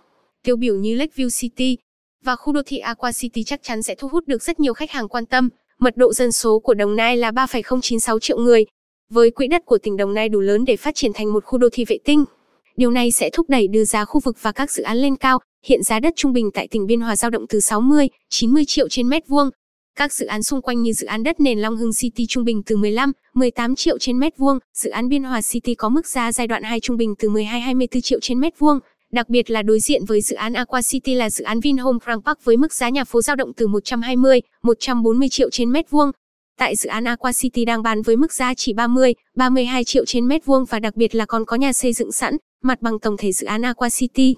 Tiêu 0.44 0.56
biểu 0.56 0.74
như 0.74 0.96
Lakeview 0.96 1.40
City 1.40 1.76
và 2.24 2.36
khu 2.36 2.52
đô 2.52 2.62
thị 2.66 2.78
Aqua 2.78 3.12
City 3.12 3.44
chắc 3.44 3.62
chắn 3.62 3.82
sẽ 3.82 3.94
thu 3.94 4.08
hút 4.08 4.26
được 4.26 4.42
rất 4.42 4.60
nhiều 4.60 4.74
khách 4.74 4.90
hàng 4.90 5.08
quan 5.08 5.26
tâm. 5.26 5.48
Mật 5.78 5.96
độ 5.96 6.12
dân 6.12 6.32
số 6.32 6.58
của 6.58 6.74
Đồng 6.74 6.96
Nai 6.96 7.16
là 7.16 7.30
3,096 7.30 8.18
triệu 8.18 8.38
người. 8.38 8.64
Với 9.10 9.30
quỹ 9.30 9.46
đất 9.46 9.62
của 9.66 9.78
tỉnh 9.78 9.96
Đồng 9.96 10.14
Nai 10.14 10.28
đủ 10.28 10.40
lớn 10.40 10.64
để 10.64 10.76
phát 10.76 10.94
triển 10.94 11.12
thành 11.14 11.32
một 11.32 11.44
khu 11.44 11.58
đô 11.58 11.68
thị 11.72 11.84
vệ 11.84 11.98
tinh. 12.04 12.24
Điều 12.76 12.90
này 12.90 13.10
sẽ 13.10 13.30
thúc 13.30 13.48
đẩy 13.48 13.68
đưa 13.68 13.84
giá 13.84 14.04
khu 14.04 14.20
vực 14.20 14.36
và 14.42 14.52
các 14.52 14.70
dự 14.70 14.82
án 14.82 14.96
lên 14.96 15.16
cao. 15.16 15.38
Hiện 15.66 15.82
giá 15.82 16.00
đất 16.00 16.12
trung 16.16 16.32
bình 16.32 16.50
tại 16.54 16.68
tỉnh 16.68 16.86
Biên 16.86 17.00
Hòa 17.00 17.16
dao 17.16 17.30
động 17.30 17.46
từ 17.48 17.60
60, 17.60 18.08
90 18.30 18.64
triệu 18.66 18.88
trên 18.88 19.08
mét 19.08 19.28
vuông. 19.28 19.50
Các 19.98 20.12
dự 20.12 20.26
án 20.26 20.42
xung 20.42 20.62
quanh 20.62 20.82
như 20.82 20.92
dự 20.92 21.06
án 21.06 21.22
đất 21.22 21.40
nền 21.40 21.58
Long 21.58 21.76
Hưng 21.76 21.90
City 21.98 22.26
trung 22.28 22.44
bình 22.44 22.62
từ 22.66 22.76
15, 22.76 23.12
18 23.34 23.74
triệu 23.74 23.98
trên 23.98 24.18
mét 24.18 24.38
vuông, 24.38 24.58
dự 24.74 24.90
án 24.90 25.08
Biên 25.08 25.22
Hòa 25.22 25.40
City 25.40 25.74
có 25.74 25.88
mức 25.88 26.06
giá 26.06 26.32
giai 26.32 26.46
đoạn 26.46 26.62
2 26.62 26.80
trung 26.80 26.96
bình 26.96 27.14
từ 27.18 27.28
12, 27.28 27.60
24 27.60 28.02
triệu 28.02 28.20
trên 28.20 28.40
mét 28.40 28.58
vuông. 28.58 28.78
Đặc 29.12 29.28
biệt 29.28 29.50
là 29.50 29.62
đối 29.62 29.80
diện 29.80 30.04
với 30.04 30.20
dự 30.20 30.36
án 30.36 30.52
Aqua 30.52 30.80
City 30.82 31.14
là 31.14 31.30
dự 31.30 31.44
án 31.44 31.60
Vinhome 31.60 31.98
Grand 32.04 32.22
Park 32.24 32.44
với 32.44 32.56
mức 32.56 32.74
giá 32.74 32.88
nhà 32.88 33.04
phố 33.04 33.22
dao 33.22 33.36
động 33.36 33.52
từ 33.56 33.66
120, 33.66 34.40
140 34.62 35.28
triệu 35.28 35.50
trên 35.50 35.72
mét 35.72 35.90
vuông. 35.90 36.10
Tại 36.58 36.76
dự 36.76 36.88
án 36.88 37.04
Aqua 37.04 37.32
City 37.32 37.64
đang 37.64 37.82
bán 37.82 38.02
với 38.02 38.16
mức 38.16 38.32
giá 38.32 38.54
chỉ 38.54 38.72
30, 38.72 39.14
32 39.36 39.84
triệu 39.84 40.04
trên 40.04 40.28
mét 40.28 40.44
vuông 40.44 40.64
và 40.64 40.78
đặc 40.78 40.96
biệt 40.96 41.14
là 41.14 41.26
còn 41.26 41.44
có 41.44 41.56
nhà 41.56 41.72
xây 41.72 41.92
dựng 41.92 42.12
sẵn, 42.12 42.36
mặt 42.62 42.82
bằng 42.82 42.98
tổng 42.98 43.16
thể 43.16 43.32
dự 43.32 43.46
án 43.46 43.62
Aqua 43.62 43.88
City. 43.88 44.36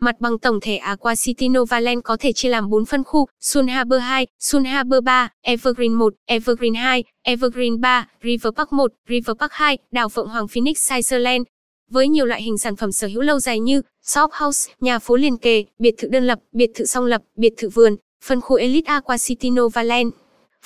Mặt 0.00 0.20
bằng 0.20 0.38
tổng 0.38 0.60
thể 0.60 0.76
Aqua 0.76 1.14
City 1.14 1.48
Novaland 1.48 2.00
có 2.04 2.16
thể 2.20 2.32
chia 2.32 2.48
làm 2.48 2.70
4 2.70 2.84
phân 2.84 3.04
khu, 3.04 3.26
Sun 3.40 3.66
Harbor 3.68 4.00
2, 4.00 4.26
Sun 4.38 4.64
Harbor 4.64 5.04
3, 5.04 5.28
Evergreen 5.42 5.94
1, 5.94 6.14
Evergreen 6.26 6.74
2, 6.74 7.04
Evergreen 7.22 7.80
3, 7.80 8.08
River 8.22 8.54
Park 8.56 8.72
1, 8.72 8.92
River 9.08 9.36
Park 9.40 9.52
2, 9.52 9.78
đảo 9.92 10.08
Phượng 10.08 10.28
Hoàng 10.28 10.48
Phoenix 10.48 10.76
Scienceland. 10.78 11.42
Với 11.90 12.08
nhiều 12.08 12.26
loại 12.26 12.42
hình 12.42 12.58
sản 12.58 12.76
phẩm 12.76 12.92
sở 12.92 13.06
hữu 13.06 13.22
lâu 13.22 13.40
dài 13.40 13.60
như 13.60 13.82
shop 14.02 14.30
house, 14.32 14.72
nhà 14.80 14.98
phố 14.98 15.16
liền 15.16 15.36
kề, 15.36 15.64
biệt 15.78 15.94
thự 15.98 16.08
đơn 16.08 16.26
lập, 16.26 16.38
biệt 16.52 16.70
thự 16.74 16.84
song 16.86 17.04
lập, 17.04 17.22
biệt 17.36 17.52
thự 17.56 17.68
vườn, 17.68 17.96
phân 18.24 18.40
khu 18.40 18.56
Elite 18.56 18.92
Aqua 18.92 19.16
City 19.18 19.50
Novaland, 19.50 20.12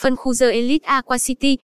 phân 0.00 0.17
khu 0.17 0.32
The 0.41 0.50
Elite 0.50 0.87
Aqua 0.87 1.19
City, 1.19 1.56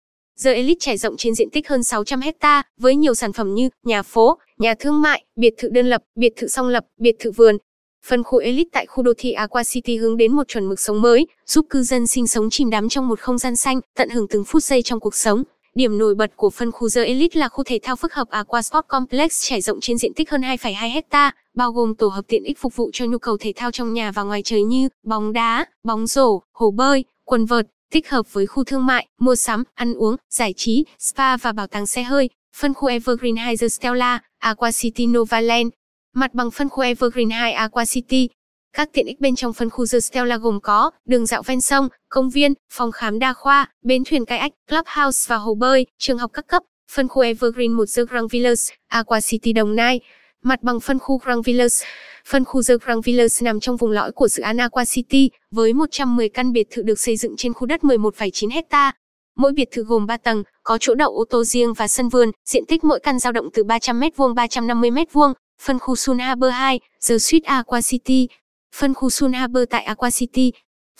The 0.43 0.53
Elite 0.53 0.79
trải 0.79 0.97
rộng 0.97 1.17
trên 1.17 1.35
diện 1.35 1.49
tích 1.49 1.69
hơn 1.69 1.83
600 1.83 2.21
hecta 2.21 2.63
với 2.77 2.95
nhiều 2.95 3.15
sản 3.15 3.33
phẩm 3.33 3.53
như 3.53 3.69
nhà 3.83 4.03
phố, 4.03 4.37
nhà 4.57 4.73
thương 4.79 5.01
mại, 5.01 5.23
biệt 5.35 5.53
thự 5.57 5.69
đơn 5.69 5.89
lập, 5.89 6.03
biệt 6.15 6.33
thự 6.35 6.47
song 6.47 6.67
lập, 6.67 6.85
biệt 6.97 7.15
thự 7.19 7.31
vườn. 7.31 7.57
Phân 8.05 8.23
khu 8.23 8.37
Elite 8.39 8.69
tại 8.71 8.85
khu 8.85 9.03
đô 9.03 9.13
thị 9.17 9.31
Aqua 9.31 9.63
City 9.63 9.97
hướng 9.97 10.17
đến 10.17 10.33
một 10.33 10.47
chuẩn 10.47 10.69
mực 10.69 10.79
sống 10.79 11.01
mới, 11.01 11.27
giúp 11.45 11.65
cư 11.69 11.83
dân 11.83 12.07
sinh 12.07 12.27
sống 12.27 12.49
chìm 12.49 12.69
đắm 12.69 12.89
trong 12.89 13.07
một 13.07 13.19
không 13.19 13.37
gian 13.37 13.55
xanh, 13.55 13.81
tận 13.95 14.09
hưởng 14.09 14.27
từng 14.27 14.43
phút 14.43 14.63
giây 14.63 14.81
trong 14.81 14.99
cuộc 14.99 15.15
sống. 15.15 15.43
Điểm 15.75 15.97
nổi 15.97 16.15
bật 16.15 16.31
của 16.35 16.49
phân 16.49 16.71
khu 16.71 16.89
The 16.95 17.03
Elite 17.03 17.39
là 17.39 17.49
khu 17.49 17.63
thể 17.63 17.79
thao 17.83 17.95
phức 17.95 18.13
hợp 18.13 18.29
Aqua 18.29 18.61
Sport 18.61 18.87
Complex 18.87 19.49
trải 19.49 19.61
rộng 19.61 19.79
trên 19.81 19.97
diện 19.97 20.13
tích 20.13 20.29
hơn 20.31 20.41
2,2 20.41 20.91
hecta, 20.93 21.31
bao 21.55 21.71
gồm 21.71 21.95
tổ 21.95 22.07
hợp 22.07 22.25
tiện 22.27 22.43
ích 22.43 22.57
phục 22.59 22.75
vụ 22.75 22.89
cho 22.93 23.05
nhu 23.05 23.17
cầu 23.17 23.37
thể 23.39 23.53
thao 23.55 23.71
trong 23.71 23.93
nhà 23.93 24.11
và 24.11 24.23
ngoài 24.23 24.41
trời 24.45 24.63
như 24.63 24.89
bóng 25.03 25.33
đá, 25.33 25.65
bóng 25.83 26.07
rổ, 26.07 26.41
hồ 26.53 26.71
bơi, 26.71 27.05
quần 27.25 27.45
vợt, 27.45 27.67
thích 27.91 28.09
hợp 28.09 28.33
với 28.33 28.47
khu 28.47 28.63
thương 28.63 28.85
mại, 28.85 29.07
mua 29.19 29.35
sắm, 29.35 29.63
ăn 29.73 29.93
uống, 29.93 30.15
giải 30.29 30.53
trí, 30.57 30.85
spa 30.99 31.37
và 31.37 31.51
bảo 31.51 31.67
tàng 31.67 31.85
xe 31.85 32.03
hơi. 32.03 32.29
Phân 32.55 32.73
khu 32.73 32.87
Evergreen 32.87 33.35
2 33.35 33.57
Stella, 33.57 34.19
Aqua 34.39 34.71
City 34.71 35.07
Novaland. 35.07 35.67
Mặt 36.15 36.33
bằng 36.33 36.51
phân 36.51 36.69
khu 36.69 36.83
Evergreen 36.83 37.29
2 37.29 37.51
Aqua 37.51 37.85
City. 37.85 38.29
Các 38.73 38.89
tiện 38.93 39.05
ích 39.05 39.19
bên 39.19 39.35
trong 39.35 39.53
phân 39.53 39.69
khu 39.69 39.85
The 39.91 39.99
Stella 39.99 40.37
gồm 40.37 40.59
có 40.59 40.91
đường 41.05 41.25
dạo 41.25 41.41
ven 41.41 41.61
sông, 41.61 41.89
công 42.09 42.29
viên, 42.29 42.53
phòng 42.71 42.91
khám 42.91 43.19
đa 43.19 43.33
khoa, 43.33 43.71
bến 43.81 44.03
thuyền 44.05 44.25
kayak, 44.25 44.51
clubhouse 44.69 45.25
và 45.27 45.35
hồ 45.35 45.55
bơi, 45.55 45.85
trường 45.97 46.17
học 46.17 46.31
các 46.33 46.47
cấp. 46.47 46.63
Phân 46.91 47.07
khu 47.07 47.21
Evergreen 47.21 47.73
1 47.73 47.85
The 47.95 48.03
Grand 48.09 48.31
Villas, 48.31 48.69
Aqua 48.87 49.19
City 49.21 49.53
Đồng 49.53 49.75
Nai. 49.75 49.99
Mặt 50.43 50.63
bằng 50.63 50.79
phân 50.79 50.99
khu 50.99 51.17
Grand 51.17 51.45
Villas. 51.45 51.83
Phân 52.27 52.45
khu 52.45 52.61
The 52.67 52.73
Grand 52.85 53.05
Villas 53.05 53.43
nằm 53.43 53.59
trong 53.59 53.77
vùng 53.77 53.91
lõi 53.91 54.11
của 54.11 54.27
dự 54.27 54.43
án 54.43 54.57
Aqua 54.57 54.83
City, 54.85 55.29
với 55.51 55.73
110 55.73 56.29
căn 56.29 56.51
biệt 56.51 56.67
thự 56.71 56.81
được 56.81 56.99
xây 56.99 57.17
dựng 57.17 57.35
trên 57.37 57.53
khu 57.53 57.67
đất 57.67 57.81
11,9 57.81 58.51
hecta. 58.51 58.93
Mỗi 59.37 59.51
biệt 59.51 59.67
thự 59.71 59.83
gồm 59.83 60.05
3 60.05 60.17
tầng, 60.17 60.43
có 60.63 60.77
chỗ 60.81 60.95
đậu 60.95 61.09
ô 61.09 61.25
tô 61.29 61.43
riêng 61.43 61.73
và 61.73 61.87
sân 61.87 62.09
vườn, 62.09 62.31
diện 62.45 62.65
tích 62.65 62.83
mỗi 62.83 62.99
căn 62.99 63.19
dao 63.19 63.31
động 63.31 63.49
từ 63.53 63.63
300 63.63 63.99
m2 63.99 64.33
350 64.33 64.91
m2. 64.91 65.33
Phân 65.61 65.79
khu 65.79 65.95
Sun 65.95 66.19
Harbor 66.19 66.51
2, 66.51 66.79
The 67.09 67.17
Suite 67.17 67.45
Aqua 67.45 67.81
City. 67.81 68.27
Phân 68.75 68.93
khu 68.93 69.09
Sun 69.09 69.33
Harbor 69.33 69.63
tại 69.69 69.83
Aqua 69.83 70.09
City. 70.09 70.51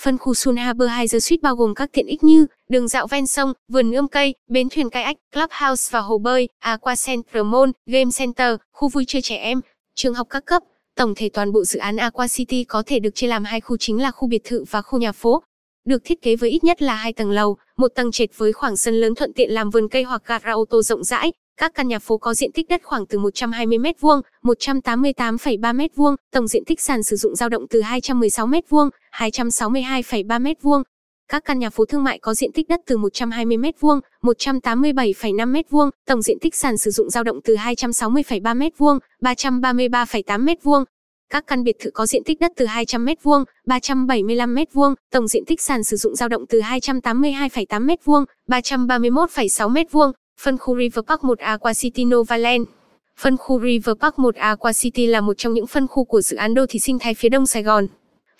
Phân 0.01 0.17
khu 0.17 0.33
Sun 0.33 0.55
Harbor 0.55 0.89
Hai 0.89 1.07
Suite 1.07 1.41
bao 1.41 1.55
gồm 1.55 1.73
các 1.75 1.89
tiện 1.93 2.05
ích 2.05 2.23
như 2.23 2.45
đường 2.69 2.87
dạo 2.87 3.07
ven 3.07 3.27
sông, 3.27 3.53
vườn 3.67 3.91
ươm 3.91 4.07
cây, 4.07 4.35
bến 4.47 4.69
thuyền 4.69 4.89
kayak, 4.89 5.17
clubhouse 5.33 5.89
và 5.91 5.99
hồ 5.99 6.17
bơi, 6.17 6.49
Aqua 6.59 6.95
Center 7.05 7.45
Mall, 7.45 7.71
Game 7.85 8.09
Center, 8.17 8.55
khu 8.71 8.89
vui 8.89 9.03
chơi 9.07 9.21
trẻ 9.21 9.35
em, 9.35 9.61
trường 9.95 10.13
học 10.13 10.27
các 10.29 10.45
cấp. 10.45 10.63
Tổng 10.95 11.15
thể 11.15 11.29
toàn 11.33 11.51
bộ 11.51 11.63
dự 11.63 11.79
án 11.79 11.97
Aqua 11.97 12.27
City 12.27 12.63
có 12.63 12.83
thể 12.85 12.99
được 12.99 13.15
chia 13.15 13.27
làm 13.27 13.43
hai 13.43 13.61
khu 13.61 13.77
chính 13.77 14.01
là 14.01 14.11
khu 14.11 14.27
biệt 14.27 14.41
thự 14.43 14.63
và 14.69 14.81
khu 14.81 14.99
nhà 14.99 15.11
phố. 15.11 15.43
Được 15.85 16.01
thiết 16.05 16.21
kế 16.21 16.35
với 16.35 16.49
ít 16.49 16.63
nhất 16.63 16.81
là 16.81 16.95
hai 16.95 17.13
tầng 17.13 17.31
lầu, 17.31 17.57
một 17.77 17.87
tầng 17.95 18.11
trệt 18.11 18.29
với 18.37 18.53
khoảng 18.53 18.77
sân 18.77 18.93
lớn 18.93 19.15
thuận 19.15 19.33
tiện 19.33 19.51
làm 19.51 19.69
vườn 19.69 19.89
cây 19.89 20.03
hoặc 20.03 20.21
gara 20.25 20.51
ô 20.51 20.65
tô 20.69 20.81
rộng 20.81 21.03
rãi. 21.03 21.31
Các 21.59 21.73
căn 21.75 21.87
nhà 21.87 21.99
phố 21.99 22.17
có 22.17 22.33
diện 22.33 22.51
tích 22.51 22.69
đất 22.69 22.81
khoảng 22.83 23.05
từ 23.05 23.19
120 23.19 23.77
m2, 23.77 24.21
188,3 24.43 25.59
m2, 25.59 26.15
tổng 26.31 26.47
diện 26.47 26.65
tích 26.65 26.81
sàn 26.81 27.03
sử 27.03 27.15
dụng 27.15 27.35
dao 27.35 27.49
động 27.49 27.67
từ 27.69 27.81
216 27.81 28.47
m2, 28.47 28.89
262,3 29.11 30.25
m2. 30.25 30.83
Các 31.27 31.45
căn 31.45 31.59
nhà 31.59 31.69
phố 31.69 31.85
thương 31.85 32.03
mại 32.03 32.19
có 32.19 32.33
diện 32.33 32.51
tích 32.51 32.67
đất 32.69 32.79
từ 32.85 32.97
120 32.97 33.57
m2, 33.57 33.99
187,5 34.21 35.61
m2, 35.61 35.89
tổng 36.05 36.21
diện 36.21 36.37
tích 36.41 36.55
sàn 36.55 36.77
sử 36.77 36.91
dụng 36.91 37.09
dao 37.09 37.23
động 37.23 37.39
từ 37.43 37.55
260,3 37.55 38.69
m2, 38.69 38.99
333,8 39.21 40.45
m2. 40.45 40.85
Các 41.29 41.47
căn 41.47 41.63
biệt 41.63 41.75
thự 41.79 41.91
có 41.91 42.05
diện 42.05 42.23
tích 42.25 42.39
đất 42.39 42.51
từ 42.55 42.65
200 42.65 43.05
m2, 43.05 43.43
375 43.65 44.55
m2, 44.55 44.95
tổng 45.11 45.27
diện 45.27 45.45
tích 45.47 45.61
sàn 45.61 45.83
sử 45.83 45.97
dụng 45.97 46.15
dao 46.15 46.29
động 46.29 46.45
từ 46.49 46.61
282,8 46.61 47.65
m2, 47.85 48.25
331,6 48.47 49.73
m2. 49.73 50.11
Phân 50.43 50.57
khu 50.57 50.77
River 50.77 51.05
Park 51.07 51.23
1 51.23 51.39
Aqua 51.39 51.73
City 51.73 52.05
Novaland 52.05 52.63
Phân 53.19 53.37
khu 53.37 53.61
River 53.61 53.95
Park 54.01 54.19
1 54.19 54.35
Aqua 54.35 54.73
City 54.73 55.05
là 55.05 55.21
một 55.21 55.33
trong 55.37 55.53
những 55.53 55.67
phân 55.67 55.87
khu 55.87 56.03
của 56.03 56.21
dự 56.21 56.37
án 56.37 56.53
đô 56.53 56.65
thị 56.69 56.79
sinh 56.79 56.99
thái 56.99 57.13
phía 57.13 57.29
đông 57.29 57.45
Sài 57.45 57.63
Gòn. 57.63 57.87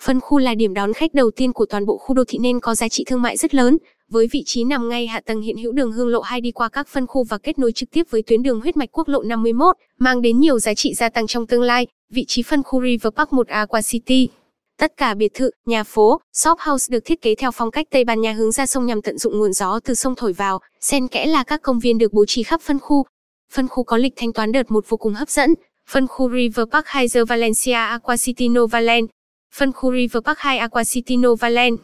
Phân 0.02 0.20
khu 0.20 0.38
là 0.38 0.54
điểm 0.54 0.74
đón 0.74 0.92
khách 0.92 1.14
đầu 1.14 1.30
tiên 1.36 1.52
của 1.52 1.66
toàn 1.66 1.86
bộ 1.86 1.98
khu 1.98 2.14
đô 2.14 2.24
thị 2.28 2.38
nên 2.38 2.60
có 2.60 2.74
giá 2.74 2.88
trị 2.88 3.04
thương 3.06 3.22
mại 3.22 3.36
rất 3.36 3.54
lớn, 3.54 3.78
với 4.10 4.26
vị 4.32 4.42
trí 4.46 4.64
nằm 4.64 4.88
ngay 4.88 5.06
hạ 5.06 5.20
tầng 5.20 5.40
hiện 5.40 5.56
hữu 5.56 5.72
đường 5.72 5.92
Hương 5.92 6.08
Lộ 6.08 6.20
2 6.20 6.40
đi 6.40 6.50
qua 6.50 6.68
các 6.68 6.88
phân 6.88 7.06
khu 7.06 7.24
và 7.24 7.38
kết 7.38 7.58
nối 7.58 7.72
trực 7.72 7.90
tiếp 7.90 8.02
với 8.10 8.22
tuyến 8.22 8.42
đường 8.42 8.60
huyết 8.60 8.76
mạch 8.76 8.88
quốc 8.92 9.08
lộ 9.08 9.22
51, 9.22 9.76
mang 9.98 10.22
đến 10.22 10.40
nhiều 10.40 10.58
giá 10.58 10.74
trị 10.74 10.94
gia 10.94 11.08
tăng 11.08 11.26
trong 11.26 11.46
tương 11.46 11.62
lai. 11.62 11.86
Vị 12.10 12.24
trí 12.28 12.42
phân 12.42 12.62
khu 12.62 12.82
River 12.82 13.12
Park 13.16 13.32
1 13.32 13.48
Aqua 13.48 13.80
City 13.82 14.28
Tất 14.80 14.96
cả 14.96 15.14
biệt 15.14 15.34
thự, 15.34 15.50
nhà 15.66 15.84
phố, 15.84 16.20
shop 16.32 16.58
house 16.60 16.92
được 16.92 17.04
thiết 17.04 17.22
kế 17.22 17.34
theo 17.34 17.50
phong 17.50 17.70
cách 17.70 17.86
Tây 17.90 18.04
Ban 18.04 18.20
Nha 18.20 18.32
hướng 18.32 18.52
ra 18.52 18.66
sông 18.66 18.86
nhằm 18.86 19.02
tận 19.02 19.18
dụng 19.18 19.38
nguồn 19.38 19.52
gió 19.52 19.80
từ 19.84 19.94
sông 19.94 20.14
thổi 20.16 20.32
vào, 20.32 20.58
xen 20.80 21.08
kẽ 21.08 21.26
là 21.26 21.44
các 21.44 21.62
công 21.62 21.78
viên 21.78 21.98
được 21.98 22.12
bố 22.12 22.24
trí 22.26 22.42
khắp 22.42 22.60
phân 22.60 22.78
khu. 22.78 23.04
Phân 23.52 23.68
khu 23.68 23.84
có 23.84 23.96
lịch 23.96 24.12
thanh 24.16 24.32
toán 24.32 24.52
đợt 24.52 24.70
một 24.70 24.84
vô 24.88 24.96
cùng 24.96 25.14
hấp 25.14 25.28
dẫn. 25.30 25.54
Phân 25.90 26.06
khu 26.06 26.30
River 26.30 26.66
Park 26.72 26.86
2 26.86 27.06
The 27.14 27.24
Valencia 27.24 27.72
Aqua 27.72 28.16
City 28.16 28.48
Novaland 28.48 29.06
Phân 29.54 29.72
khu 29.72 29.92
River 29.92 30.22
Park 30.24 30.38
2 30.38 30.58
Aqua 30.58 30.84
City 30.84 31.16
Novaland 31.16 31.78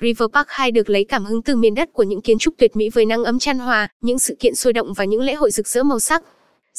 River 0.00 0.28
Park 0.32 0.46
2 0.48 0.70
được 0.70 0.90
lấy 0.90 1.04
cảm 1.04 1.24
hứng 1.24 1.42
từ 1.42 1.56
miền 1.56 1.74
đất 1.74 1.88
của 1.92 2.02
những 2.02 2.20
kiến 2.20 2.38
trúc 2.38 2.54
tuyệt 2.58 2.76
mỹ 2.76 2.88
với 2.90 3.06
nắng 3.06 3.24
ấm 3.24 3.38
chan 3.38 3.58
hòa, 3.58 3.88
những 4.00 4.18
sự 4.18 4.36
kiện 4.40 4.54
sôi 4.54 4.72
động 4.72 4.92
và 4.94 5.04
những 5.04 5.20
lễ 5.20 5.34
hội 5.34 5.50
rực 5.50 5.68
rỡ 5.68 5.82
màu 5.82 5.98
sắc. 5.98 6.22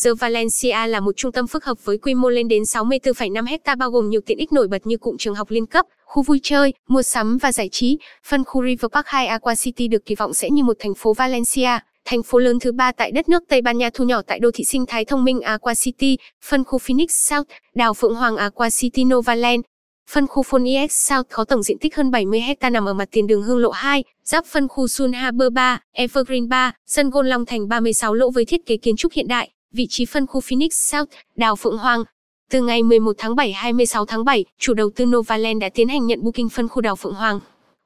The 0.04 0.12
Valencia 0.20 0.88
là 0.88 1.00
một 1.00 1.12
trung 1.18 1.32
tâm 1.32 1.48
phức 1.48 1.66
hợp 1.66 1.86
với 1.86 1.98
quy 1.98 2.14
mô 2.14 2.30
lên 2.30 2.48
đến 2.48 2.64
64,5 2.64 3.46
hecta 3.46 3.76
bao 3.76 3.92
gồm 3.92 4.10
nhiều 4.10 4.22
tiện 4.26 4.38
ích 4.38 4.52
nổi 4.54 4.68
bật 4.68 4.88
như 4.88 4.98
cụm 4.98 5.18
trường 5.18 5.36
học 5.36 5.52
liên 5.52 5.66
cấp, 5.66 5.86
khu 6.06 6.24
vui 6.24 6.40
chơi, 6.44 6.74
mua 6.88 7.02
sắm 7.02 7.38
và 7.38 7.52
giải 7.52 7.70
trí. 7.70 7.98
Phân 8.28 8.44
khu 8.44 8.64
River 8.64 8.92
Park 8.92 9.08
2 9.08 9.28
Aqua 9.28 9.56
City 9.56 9.88
được 9.88 10.06
kỳ 10.06 10.16
vọng 10.16 10.34
sẽ 10.34 10.50
như 10.50 10.64
một 10.64 10.78
thành 10.80 10.94
phố 10.96 11.14
Valencia, 11.14 11.80
thành 12.06 12.24
phố 12.24 12.40
lớn 12.40 12.60
thứ 12.60 12.72
ba 12.72 12.92
tại 12.92 13.12
đất 13.12 13.30
nước 13.30 13.44
Tây 13.50 13.62
Ban 13.62 13.78
Nha 13.78 13.90
thu 13.94 14.04
nhỏ 14.06 14.22
tại 14.28 14.40
đô 14.40 14.52
thị 14.54 14.64
sinh 14.64 14.86
thái 14.86 15.06
thông 15.06 15.24
minh 15.24 15.42
Aqua 15.42 15.74
City, 15.74 16.18
phân 16.46 16.64
khu 16.64 16.80
Phoenix 16.80 17.10
South, 17.12 17.48
đảo 17.76 17.94
Phượng 17.94 18.16
Hoàng 18.16 18.38
Aqua 18.38 18.70
City 18.70 19.04
Novaland. 19.04 19.62
Phân 20.10 20.28
khu 20.28 20.44
Phoenix 20.44 20.92
South 20.92 21.28
có 21.32 21.44
tổng 21.44 21.64
diện 21.64 21.78
tích 21.82 21.96
hơn 21.96 22.12
70 22.12 22.42
hecta 22.42 22.70
nằm 22.70 22.86
ở 22.86 22.94
mặt 22.94 23.10
tiền 23.12 23.28
đường 23.28 23.44
Hương 23.44 23.60
Lộ 23.60 23.70
2, 23.70 24.04
giáp 24.24 24.46
phân 24.46 24.68
khu 24.68 24.88
Sun 24.88 25.14
Harbor 25.14 25.54
3, 25.54 25.80
Evergreen 25.92 26.50
3, 26.50 26.72
sân 26.86 27.10
gôn 27.10 27.28
Long 27.28 27.46
Thành 27.46 27.68
36 27.68 28.14
lỗ 28.14 28.30
với 28.32 28.46
thiết 28.46 28.66
kế 28.66 28.78
kiến 28.78 28.96
trúc 28.96 29.12
hiện 29.14 29.28
đại, 29.28 29.52
vị 29.72 29.88
trí 29.90 30.06
phân 30.06 30.28
khu 30.28 30.42
Phoenix 30.42 30.74
South, 30.74 31.10
đảo 31.36 31.56
Phượng 31.56 31.78
Hoàng. 31.78 32.04
Từ 32.52 32.62
ngày 32.62 32.84
11 32.84 33.16
tháng 33.18 33.36
7 33.36 33.52
26 33.54 34.06
tháng 34.06 34.26
7, 34.26 34.46
chủ 34.60 34.74
đầu 34.74 34.90
tư 34.96 35.06
Novaland 35.06 35.62
đã 35.62 35.70
tiến 35.70 35.88
hành 35.88 36.08
nhận 36.08 36.24
booking 36.24 36.50
phân 36.50 36.68
khu 36.68 36.82
đảo 36.82 36.96
Phượng 36.96 37.14
Hoàng. 37.14 37.40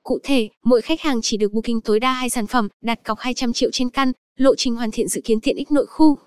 Cụ 0.04 0.20
thể, 0.24 0.50
mỗi 0.64 0.82
khách 0.82 1.02
hàng 1.02 1.20
chỉ 1.22 1.38
được 1.38 1.54
booking 1.54 1.80
tối 1.86 2.00
đa 2.00 2.12
hai 2.12 2.30
sản 2.30 2.48
phẩm, 2.48 2.68
đặt 2.82 3.00
cọc 3.04 3.20
200 3.20 3.54
triệu 3.54 3.70
trên 3.74 3.90
căn, 3.90 4.12
lộ 4.38 4.56
trình 4.56 4.76
hoàn 4.76 4.92
thiện 4.92 5.08
dự 5.08 5.22
kiến 5.26 5.40
tiện 5.42 5.56
ích 5.56 5.72
nội 5.72 5.86
khu. 5.86 6.18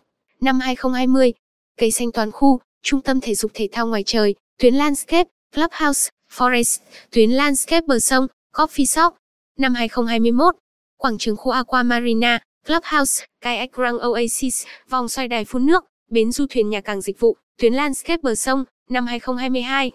Năm 0.41 0.61
2020, 0.61 1.33
cây 1.79 1.91
xanh 1.91 2.13
toàn 2.13 2.31
khu, 2.33 2.61
trung 2.83 3.01
tâm 3.01 3.21
thể 3.21 3.35
dục 3.35 3.51
thể 3.55 3.69
thao 3.73 3.87
ngoài 3.87 4.03
trời, 4.07 4.35
tuyến 4.59 4.75
landscape, 4.75 5.31
clubhouse, 5.55 6.11
forest, 6.33 6.79
tuyến 7.11 7.31
landscape 7.31 7.87
bờ 7.87 7.99
sông, 7.99 8.27
coffee 8.53 8.85
shop. 8.85 9.15
Năm 9.59 9.75
2021, 9.75 10.55
quảng 10.97 11.19
trường 11.19 11.37
khu 11.37 11.51
Aqua 11.53 11.83
Marina, 11.83 12.39
clubhouse, 12.67 13.25
kayak 13.41 13.73
Grand 13.73 13.97
Oasis, 14.03 14.67
vòng 14.89 15.09
xoay 15.09 15.29
đài 15.29 15.45
phun 15.45 15.67
nước, 15.67 15.85
bến 16.11 16.33
du 16.33 16.47
thuyền 16.51 16.71
nhà 16.71 16.81
càng 16.81 17.01
dịch 17.01 17.21
vụ, 17.21 17.37
tuyến 17.59 17.75
landscape 17.75 18.21
bờ 18.23 18.35
sông. 18.35 18.65
Năm 18.91 19.07
2022, 19.07 19.91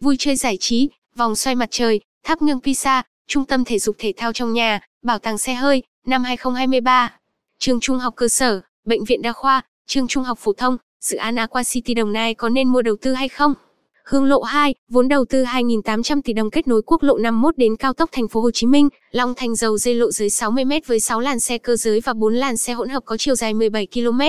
vui 0.00 0.16
chơi 0.18 0.36
giải 0.36 0.56
trí, 0.60 0.88
vòng 1.16 1.36
xoay 1.36 1.54
mặt 1.54 1.68
trời, 1.70 2.00
tháp 2.24 2.42
ngưng 2.42 2.60
Pisa, 2.60 3.02
trung 3.28 3.44
tâm 3.44 3.64
thể 3.64 3.78
dục 3.78 3.96
thể 3.98 4.12
thao 4.16 4.32
trong 4.32 4.52
nhà, 4.52 4.80
bảo 5.02 5.18
tàng 5.18 5.38
xe 5.38 5.54
hơi. 5.54 5.82
Năm 6.06 6.24
2023, 6.24 7.18
trường 7.58 7.80
trung 7.80 7.98
học 7.98 8.14
cơ 8.16 8.28
sở, 8.28 8.60
bệnh 8.84 9.04
viện 9.04 9.22
đa 9.22 9.32
khoa, 9.32 9.62
trường 9.86 10.08
trung 10.08 10.24
học 10.24 10.38
phổ 10.38 10.52
thông, 10.52 10.76
dự 11.00 11.16
án 11.16 11.36
Aqua 11.36 11.62
City 11.62 11.94
Đồng 11.94 12.12
Nai 12.12 12.34
có 12.34 12.48
nên 12.48 12.68
mua 12.68 12.82
đầu 12.82 12.96
tư 13.02 13.12
hay 13.14 13.28
không? 13.28 13.54
Hương 14.10 14.24
lộ 14.24 14.42
2, 14.42 14.74
vốn 14.88 15.08
đầu 15.08 15.24
tư 15.24 15.42
2.800 15.42 16.20
tỷ 16.24 16.32
đồng 16.32 16.50
kết 16.50 16.68
nối 16.68 16.82
quốc 16.86 17.02
lộ 17.02 17.18
51 17.18 17.58
đến 17.58 17.76
cao 17.76 17.92
tốc 17.92 18.08
thành 18.12 18.28
phố 18.28 18.40
Hồ 18.40 18.50
Chí 18.50 18.66
Minh, 18.66 18.88
Long 19.10 19.34
Thành 19.36 19.54
dầu 19.54 19.78
dây 19.78 19.94
lộ 19.94 20.10
dưới 20.10 20.30
60 20.30 20.64
m 20.64 20.72
với 20.86 21.00
6 21.00 21.20
làn 21.20 21.40
xe 21.40 21.58
cơ 21.58 21.76
giới 21.76 22.00
và 22.00 22.12
4 22.14 22.34
làn 22.34 22.56
xe 22.56 22.72
hỗn 22.72 22.88
hợp 22.88 23.02
có 23.04 23.16
chiều 23.16 23.34
dài 23.34 23.54
17 23.54 23.86
km. 23.94 24.20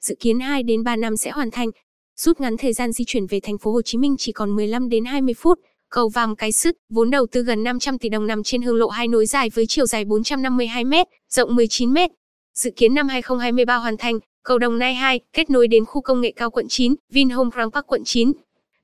Dự 0.00 0.14
kiến 0.20 0.40
2 0.40 0.62
đến 0.62 0.84
3 0.84 0.96
năm 0.96 1.16
sẽ 1.16 1.30
hoàn 1.30 1.50
thành, 1.50 1.68
rút 2.16 2.40
ngắn 2.40 2.56
thời 2.56 2.72
gian 2.72 2.92
di 2.92 3.04
chuyển 3.06 3.26
về 3.26 3.40
thành 3.42 3.58
phố 3.58 3.72
Hồ 3.72 3.82
Chí 3.82 3.98
Minh 3.98 4.16
chỉ 4.18 4.32
còn 4.32 4.56
15 4.56 4.88
đến 4.88 5.04
20 5.04 5.34
phút. 5.34 5.58
Cầu 5.90 6.08
Vàm 6.08 6.36
Cái 6.36 6.52
Sứt, 6.52 6.76
vốn 6.90 7.10
đầu 7.10 7.26
tư 7.32 7.42
gần 7.42 7.62
500 7.62 7.98
tỷ 7.98 8.08
đồng 8.08 8.26
nằm 8.26 8.42
trên 8.42 8.62
hương 8.62 8.76
lộ 8.76 8.88
2 8.88 9.08
nối 9.08 9.26
dài 9.26 9.50
với 9.54 9.66
chiều 9.68 9.86
dài 9.86 10.04
452 10.04 10.84
m, 10.84 10.94
rộng 11.30 11.56
19 11.56 11.90
m. 11.90 11.98
Dự 12.54 12.70
kiến 12.76 12.94
năm 12.94 13.08
2023 13.08 13.76
hoàn 13.76 13.96
thành, 13.96 14.18
cầu 14.44 14.58
Đồng 14.58 14.78
Nai 14.78 14.94
2 14.94 15.20
kết 15.32 15.50
nối 15.50 15.68
đến 15.68 15.84
khu 15.84 16.00
công 16.00 16.20
nghệ 16.20 16.32
cao 16.36 16.50
quận 16.50 16.66
9, 16.68 16.94
Vinhome 17.12 17.50
Grand 17.54 17.72
Park 17.72 17.86
quận 17.86 18.02
9. 18.04 18.32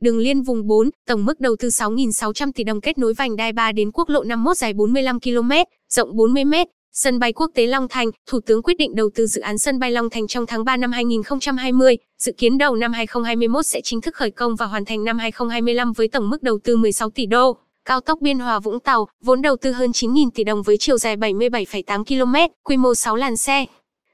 Đường 0.04 0.18
liên 0.18 0.42
vùng 0.42 0.66
4, 0.66 0.90
tổng 1.06 1.24
mức 1.24 1.40
đầu 1.40 1.56
tư 1.58 1.68
6.600 1.68 2.52
tỷ 2.54 2.64
đồng 2.64 2.80
kết 2.80 2.98
nối 2.98 3.14
vành 3.14 3.36
đai 3.36 3.52
3 3.52 3.72
đến 3.72 3.90
quốc 3.92 4.08
lộ 4.08 4.22
51 4.22 4.56
dài 4.56 4.72
45 4.72 5.20
km, 5.20 5.50
rộng 5.88 6.16
40 6.16 6.44
m. 6.44 6.54
Sân 6.92 7.18
bay 7.18 7.32
quốc 7.32 7.50
tế 7.54 7.66
Long 7.66 7.88
Thành, 7.88 8.10
Thủ 8.26 8.40
tướng 8.46 8.62
quyết 8.62 8.74
định 8.78 8.94
đầu 8.94 9.10
tư 9.14 9.26
dự 9.26 9.40
án 9.40 9.58
sân 9.58 9.78
bay 9.78 9.90
Long 9.90 10.10
Thành 10.10 10.26
trong 10.26 10.46
tháng 10.46 10.64
3 10.64 10.76
năm 10.76 10.92
2020, 10.92 11.96
dự 12.18 12.32
kiến 12.38 12.58
đầu 12.58 12.76
năm 12.76 12.92
2021 12.92 13.66
sẽ 13.66 13.80
chính 13.84 14.00
thức 14.00 14.14
khởi 14.14 14.30
công 14.30 14.56
và 14.56 14.66
hoàn 14.66 14.84
thành 14.84 15.04
năm 15.04 15.18
2025 15.18 15.92
với 15.92 16.08
tổng 16.08 16.30
mức 16.30 16.42
đầu 16.42 16.58
tư 16.64 16.76
16 16.76 17.10
tỷ 17.10 17.26
đô. 17.26 17.56
Cao 17.84 18.00
tốc 18.00 18.18
Biên 18.20 18.38
Hòa 18.38 18.58
Vũng 18.58 18.80
Tàu, 18.80 19.08
vốn 19.22 19.42
đầu 19.42 19.56
tư 19.56 19.72
hơn 19.72 19.90
9.000 19.90 20.30
tỷ 20.34 20.44
đồng 20.44 20.62
với 20.62 20.76
chiều 20.80 20.98
dài 20.98 21.16
77,8 21.16 22.04
km, 22.04 22.52
quy 22.64 22.76
mô 22.76 22.94
6 22.94 23.16
làn 23.16 23.36
xe. 23.36 23.66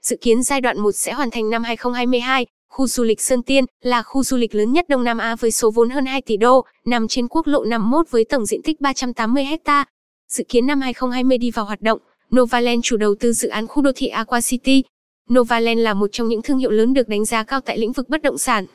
Dự 0.02 0.16
kiến 0.20 0.42
giai 0.42 0.60
đoạn 0.60 0.80
1 0.80 0.92
sẽ 0.92 1.12
hoàn 1.12 1.30
thành 1.30 1.50
năm 1.50 1.64
2022, 1.64 2.46
Khu 2.70 2.86
du 2.86 3.04
lịch 3.04 3.20
Sơn 3.20 3.42
Tiên 3.42 3.64
là 3.82 4.02
khu 4.02 4.22
du 4.22 4.36
lịch 4.36 4.54
lớn 4.54 4.72
nhất 4.72 4.88
Đông 4.88 5.04
Nam 5.04 5.18
Á 5.18 5.36
với 5.36 5.50
số 5.50 5.70
vốn 5.70 5.90
hơn 5.90 6.06
2 6.06 6.22
tỷ 6.22 6.36
đô, 6.36 6.64
nằm 6.84 7.08
trên 7.08 7.28
quốc 7.28 7.46
lộ 7.46 7.64
51 7.64 8.10
với 8.10 8.24
tổng 8.24 8.46
diện 8.46 8.62
tích 8.62 8.80
380 8.80 9.44
ha. 9.64 9.84
Dự 10.28 10.44
kiến 10.48 10.66
năm 10.66 10.80
2020 10.80 11.38
đi 11.38 11.50
vào 11.50 11.64
hoạt 11.64 11.82
động, 11.82 11.98
Novaland 12.36 12.80
chủ 12.84 12.96
đầu 12.96 13.14
tư 13.20 13.32
dự 13.32 13.48
án 13.48 13.66
khu 13.66 13.82
đô 13.82 13.90
thị 13.96 14.06
Aqua 14.06 14.40
City. 14.40 14.82
Novaland 15.32 15.80
là 15.80 15.94
một 15.94 16.12
trong 16.12 16.28
những 16.28 16.42
thương 16.42 16.58
hiệu 16.58 16.70
lớn 16.70 16.94
được 16.94 17.08
đánh 17.08 17.24
giá 17.24 17.42
cao 17.42 17.60
tại 17.60 17.78
lĩnh 17.78 17.92
vực 17.92 18.08
bất 18.08 18.22
động 18.22 18.38
sản. 18.38 18.66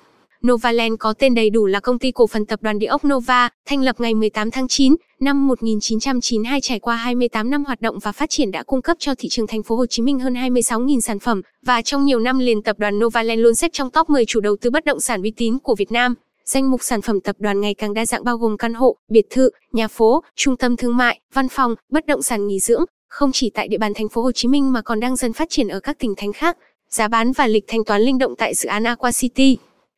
Novaland 0.47 0.93
có 0.99 1.13
tên 1.13 1.35
đầy 1.35 1.49
đủ 1.49 1.65
là 1.65 1.79
công 1.79 1.99
ty 1.99 2.11
cổ 2.11 2.27
phần 2.27 2.45
tập 2.45 2.59
đoàn 2.61 2.79
địa 2.79 2.87
ốc 2.87 3.07
Nova, 3.07 3.49
thành 3.65 3.81
lập 3.81 3.95
ngày 3.99 4.13
18 4.13 4.51
tháng 4.51 4.67
9 4.67 4.95
năm 5.19 5.47
1992 5.47 6.61
trải 6.61 6.79
qua 6.79 6.95
28 6.95 7.49
năm 7.49 7.65
hoạt 7.65 7.81
động 7.81 7.99
và 7.99 8.11
phát 8.11 8.29
triển 8.29 8.51
đã 8.51 8.63
cung 8.63 8.81
cấp 8.81 8.97
cho 8.99 9.15
thị 9.17 9.29
trường 9.29 9.47
thành 9.47 9.63
phố 9.63 9.75
Hồ 9.75 9.85
Chí 9.85 10.01
Minh 10.01 10.19
hơn 10.19 10.33
26.000 10.33 10.99
sản 10.99 11.19
phẩm 11.19 11.41
và 11.65 11.81
trong 11.81 12.05
nhiều 12.05 12.19
năm 12.19 12.39
liền 12.39 12.61
tập 12.61 12.79
đoàn 12.79 12.99
Novaland 12.99 13.41
luôn 13.41 13.55
xếp 13.55 13.71
trong 13.73 13.91
top 13.91 14.09
10 14.09 14.25
chủ 14.25 14.39
đầu 14.39 14.55
tư 14.61 14.69
bất 14.69 14.85
động 14.85 14.99
sản 14.99 15.21
uy 15.21 15.31
tín 15.31 15.59
của 15.59 15.75
Việt 15.75 15.91
Nam. 15.91 16.15
Danh 16.45 16.71
mục 16.71 16.83
sản 16.83 17.01
phẩm 17.01 17.21
tập 17.21 17.35
đoàn 17.39 17.61
ngày 17.61 17.73
càng 17.73 17.93
đa 17.93 18.05
dạng 18.05 18.23
bao 18.23 18.37
gồm 18.37 18.57
căn 18.57 18.73
hộ, 18.73 18.97
biệt 19.09 19.25
thự, 19.29 19.49
nhà 19.71 19.87
phố, 19.87 20.23
trung 20.35 20.57
tâm 20.57 20.77
thương 20.77 20.97
mại, 20.97 21.19
văn 21.33 21.49
phòng, 21.49 21.75
bất 21.91 22.05
động 22.05 22.21
sản 22.21 22.47
nghỉ 22.47 22.59
dưỡng, 22.59 22.83
không 23.09 23.31
chỉ 23.31 23.49
tại 23.53 23.67
địa 23.67 23.77
bàn 23.77 23.93
thành 23.95 24.09
phố 24.09 24.21
Hồ 24.21 24.31
Chí 24.31 24.47
Minh 24.47 24.73
mà 24.73 24.81
còn 24.81 24.99
đang 24.99 25.15
dần 25.15 25.33
phát 25.33 25.49
triển 25.49 25.67
ở 25.67 25.79
các 25.79 25.99
tỉnh 25.99 26.13
thành 26.17 26.33
khác. 26.33 26.57
Giá 26.89 27.07
bán 27.07 27.31
và 27.31 27.47
lịch 27.47 27.63
thanh 27.67 27.83
toán 27.85 28.01
linh 28.01 28.17
động 28.17 28.35
tại 28.37 28.53
dự 28.53 28.69
án 28.69 28.83
Aqua 28.83 29.11
City. 29.11 29.57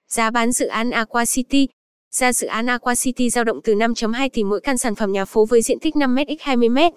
Giá 0.09 0.31
bán 0.31 0.51
dự 0.51 0.67
án 0.67 0.91
Aqua 0.91 1.25
City. 1.25 1.67
Giá 2.11 2.33
dự 2.33 2.47
án 2.47 2.65
Aqua 2.65 2.95
City 2.95 3.29
dao 3.29 3.43
động 3.43 3.61
từ 3.63 3.73
5.2 3.73 4.29
tỷ 4.33 4.43
mỗi 4.43 4.61
căn 4.61 4.77
sản 4.77 4.95
phẩm 4.95 5.11
nhà 5.11 5.25
phố 5.25 5.45
với 5.45 5.61
diện 5.61 5.79
tích 5.79 5.95
5m 5.95 6.25
x 6.37 6.41
20m. 6.41 6.91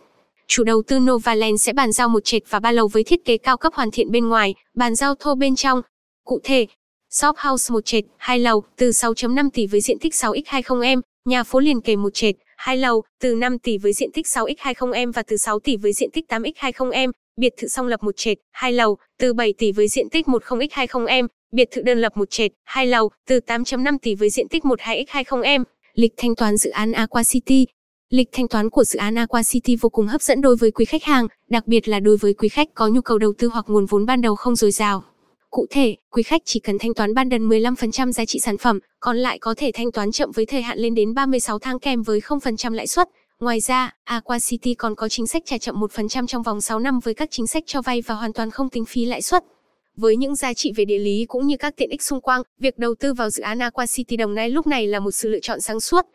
Chủ 0.46 0.64
đầu 0.64 0.82
tư 0.86 0.98
Novaland 0.98 1.62
sẽ 1.62 1.72
bàn 1.72 1.92
giao 1.92 2.08
một 2.08 2.24
trệt 2.24 2.42
và 2.50 2.60
ba 2.60 2.72
lầu 2.72 2.88
với 2.88 3.04
thiết 3.04 3.24
kế 3.24 3.38
cao 3.38 3.56
cấp 3.56 3.74
hoàn 3.74 3.90
thiện 3.90 4.10
bên 4.10 4.28
ngoài, 4.28 4.54
bàn 4.74 4.94
giao 4.94 5.14
thô 5.14 5.34
bên 5.34 5.56
trong. 5.56 5.82
Cụ 6.24 6.40
thể, 6.44 6.66
Shop 7.10 7.36
House 7.36 7.72
một 7.72 7.84
trệt, 7.84 8.04
hai 8.16 8.38
lầu, 8.38 8.62
từ 8.76 8.90
6.5 8.90 9.50
tỷ 9.52 9.66
với 9.66 9.80
diện 9.80 9.98
tích 9.98 10.12
6x20m, 10.12 11.00
nhà 11.24 11.42
phố 11.42 11.60
liền 11.60 11.80
kề 11.80 11.96
một 11.96 12.14
trệt, 12.14 12.34
hai 12.56 12.76
lầu, 12.76 13.02
từ 13.20 13.34
5 13.34 13.58
tỷ 13.58 13.78
với 13.78 13.92
diện 13.92 14.12
tích 14.12 14.26
6x20m 14.26 15.12
và 15.12 15.22
từ 15.22 15.36
6 15.36 15.60
tỷ 15.60 15.76
với 15.76 15.92
diện 15.92 16.10
tích 16.10 16.24
8x20m, 16.28 17.12
biệt 17.36 17.52
thự 17.56 17.68
song 17.68 17.86
lập 17.86 18.02
một 18.02 18.16
trệt, 18.16 18.38
hai 18.52 18.72
lầu, 18.72 18.98
từ 19.18 19.32
7 19.32 19.54
tỷ 19.58 19.72
với 19.72 19.88
diện 19.88 20.08
tích 20.10 20.26
10x20m, 20.26 21.26
biệt 21.52 21.68
thự 21.70 21.82
đơn 21.82 21.98
lập 21.98 22.16
một 22.16 22.30
trệt, 22.30 22.50
hai 22.64 22.86
lầu, 22.86 23.10
từ 23.28 23.40
8.5 23.46 23.98
tỷ 24.02 24.14
với 24.14 24.30
diện 24.30 24.48
tích 24.48 24.64
12x20m. 24.64 25.64
Lịch 25.94 26.12
thanh 26.16 26.34
toán 26.34 26.56
dự 26.56 26.70
án 26.70 26.92
Aqua 26.92 27.22
City 27.22 27.66
Lịch 28.10 28.28
thanh 28.32 28.48
toán 28.48 28.70
của 28.70 28.84
dự 28.84 28.98
án 28.98 29.14
Aqua 29.14 29.42
City 29.42 29.76
vô 29.76 29.88
cùng 29.88 30.06
hấp 30.06 30.22
dẫn 30.22 30.40
đối 30.40 30.56
với 30.56 30.70
quý 30.70 30.84
khách 30.84 31.04
hàng, 31.04 31.26
đặc 31.48 31.66
biệt 31.66 31.88
là 31.88 32.00
đối 32.00 32.16
với 32.16 32.34
quý 32.34 32.48
khách 32.48 32.68
có 32.74 32.88
nhu 32.88 33.00
cầu 33.00 33.18
đầu 33.18 33.32
tư 33.38 33.48
hoặc 33.48 33.64
nguồn 33.68 33.86
vốn 33.86 34.06
ban 34.06 34.20
đầu 34.20 34.36
không 34.36 34.56
dồi 34.56 34.70
dào. 34.70 35.04
Cụ 35.50 35.66
thể, 35.70 35.96
quý 36.10 36.22
khách 36.22 36.42
chỉ 36.44 36.60
cần 36.60 36.78
thanh 36.78 36.94
toán 36.94 37.14
ban 37.14 37.28
đần 37.28 37.48
15% 37.48 38.12
giá 38.12 38.24
trị 38.24 38.38
sản 38.38 38.58
phẩm, 38.58 38.78
còn 39.00 39.16
lại 39.16 39.38
có 39.38 39.54
thể 39.56 39.70
thanh 39.74 39.92
toán 39.92 40.12
chậm 40.12 40.30
với 40.30 40.46
thời 40.46 40.62
hạn 40.62 40.78
lên 40.78 40.94
đến 40.94 41.14
36 41.14 41.58
tháng 41.58 41.78
kèm 41.78 42.02
với 42.02 42.20
0% 42.20 42.72
lãi 42.72 42.86
suất. 42.86 43.08
Ngoài 43.40 43.60
ra, 43.60 43.94
Aqua 44.04 44.38
City 44.38 44.74
còn 44.74 44.94
có 44.94 45.08
chính 45.08 45.26
sách 45.26 45.42
trả 45.46 45.58
chậm 45.58 45.80
1% 45.80 46.26
trong 46.26 46.42
vòng 46.42 46.60
6 46.60 46.78
năm 46.78 47.00
với 47.00 47.14
các 47.14 47.28
chính 47.30 47.46
sách 47.46 47.62
cho 47.66 47.82
vay 47.82 48.02
và 48.02 48.14
hoàn 48.14 48.32
toàn 48.32 48.50
không 48.50 48.68
tính 48.68 48.84
phí 48.84 49.04
lãi 49.04 49.22
suất. 49.22 49.44
Với 50.00 50.16
những 50.16 50.36
giá 50.36 50.54
trị 50.54 50.72
về 50.76 50.84
địa 50.84 50.98
lý 50.98 51.24
cũng 51.28 51.46
như 51.46 51.56
các 51.56 51.76
tiện 51.76 51.90
ích 51.90 52.02
xung 52.02 52.20
quanh, 52.20 52.42
việc 52.58 52.78
đầu 52.78 52.94
tư 52.94 53.14
vào 53.14 53.30
dự 53.30 53.42
án 53.42 53.58
Aqua 53.58 53.86
City 53.86 54.16
Đồng 54.16 54.34
Nai 54.34 54.50
lúc 54.50 54.66
này 54.66 54.86
là 54.86 55.00
một 55.00 55.10
sự 55.10 55.28
lựa 55.28 55.40
chọn 55.40 55.60
sáng 55.60 55.80
suốt. 55.80 56.06